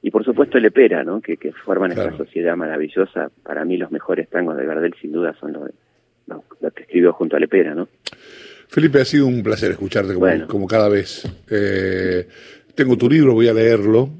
Y 0.03 0.11
por 0.11 0.25
supuesto 0.25 0.59
Lepera, 0.59 1.05
¿no? 1.05 1.21
Que, 1.21 1.37
que 1.37 1.53
forman 1.53 1.93
esta 1.93 2.11
sociedad 2.17 2.57
maravillosa. 2.57 3.31
Para 3.45 3.65
mí 3.65 3.77
los 3.77 3.93
mejores 3.93 4.29
tangos 4.29 4.57
de 4.57 4.67
Gardel 4.67 4.95
sin 5.01 5.13
duda 5.13 5.33
son 5.39 5.53
los, 5.53 5.71
los, 6.61 6.73
que 6.73 6.83
escribió 6.83 7.13
junto 7.13 7.37
a 7.37 7.41
Lepera, 7.41 7.73
¿no? 7.73 7.89
Felipe, 8.67 9.01
ha 9.01 9.05
sido 9.05 9.27
un 9.27 9.45
placer 9.45 9.71
escucharte 9.71 10.15
como, 10.15 10.47
como 10.49 10.67
cada 10.67 10.89
vez. 10.89 11.25
Eh, 11.51 12.27
tengo 12.81 12.97
tu 12.97 13.11
libro, 13.11 13.35
voy 13.35 13.47
a 13.47 13.53
leerlo. 13.53 14.11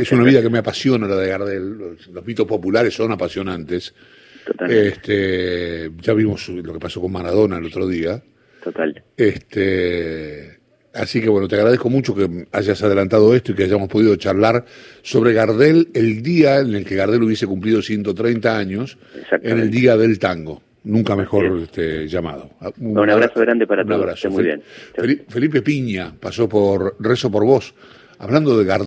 es 0.00 0.10
una 0.10 0.24
vida 0.24 0.42
que 0.42 0.50
me 0.50 0.58
apasiona 0.58 1.06
la 1.06 1.16
de 1.16 1.28
Gardel. 1.28 1.78
Los, 2.12 2.26
mitos 2.26 2.46
populares 2.46 2.94
son 2.94 3.12
apasionantes. 3.12 3.94
Este, 4.68 5.88
ya 6.00 6.12
vimos 6.14 6.48
lo 6.48 6.72
que 6.72 6.80
pasó 6.80 7.00
con 7.00 7.12
Maradona 7.12 7.58
el 7.58 7.66
otro 7.66 7.86
día. 7.86 8.20
Total. 8.64 9.04
Este, 9.16 10.58
así 10.94 11.20
que 11.20 11.28
bueno, 11.28 11.46
te 11.46 11.54
agradezco 11.54 11.88
mucho 11.90 12.12
que 12.12 12.46
hayas 12.50 12.82
adelantado 12.82 13.36
esto 13.36 13.52
y 13.52 13.54
que 13.54 13.64
hayamos 13.64 13.88
podido 13.88 14.16
charlar 14.16 14.64
sobre 15.02 15.32
Gardel 15.32 15.90
el 15.94 16.22
día 16.22 16.58
en 16.58 16.74
el 16.74 16.84
que 16.84 16.96
Gardel 16.96 17.22
hubiese 17.22 17.46
cumplido 17.46 17.82
130 17.82 18.58
años, 18.58 18.98
en 19.30 19.60
el 19.60 19.70
día 19.70 19.96
del 19.96 20.18
tango. 20.18 20.60
Nunca 20.84 21.14
mejor 21.14 21.60
este, 21.62 22.08
llamado. 22.08 22.50
Un, 22.80 23.08
abrazo 23.08 23.40
grande 23.40 23.66
para 23.66 23.84
todos. 23.84 24.00
Abrazo. 24.00 24.30
Muy 24.30 24.44
bien. 24.44 24.62
Felipe 25.28 25.62
Piña 25.62 26.12
pasó 26.18 26.48
por 26.48 26.96
Rezo 26.98 27.30
por 27.30 27.44
Vos, 27.44 27.74
hablando 28.18 28.58
de 28.58 28.64
Gardel. 28.64 28.80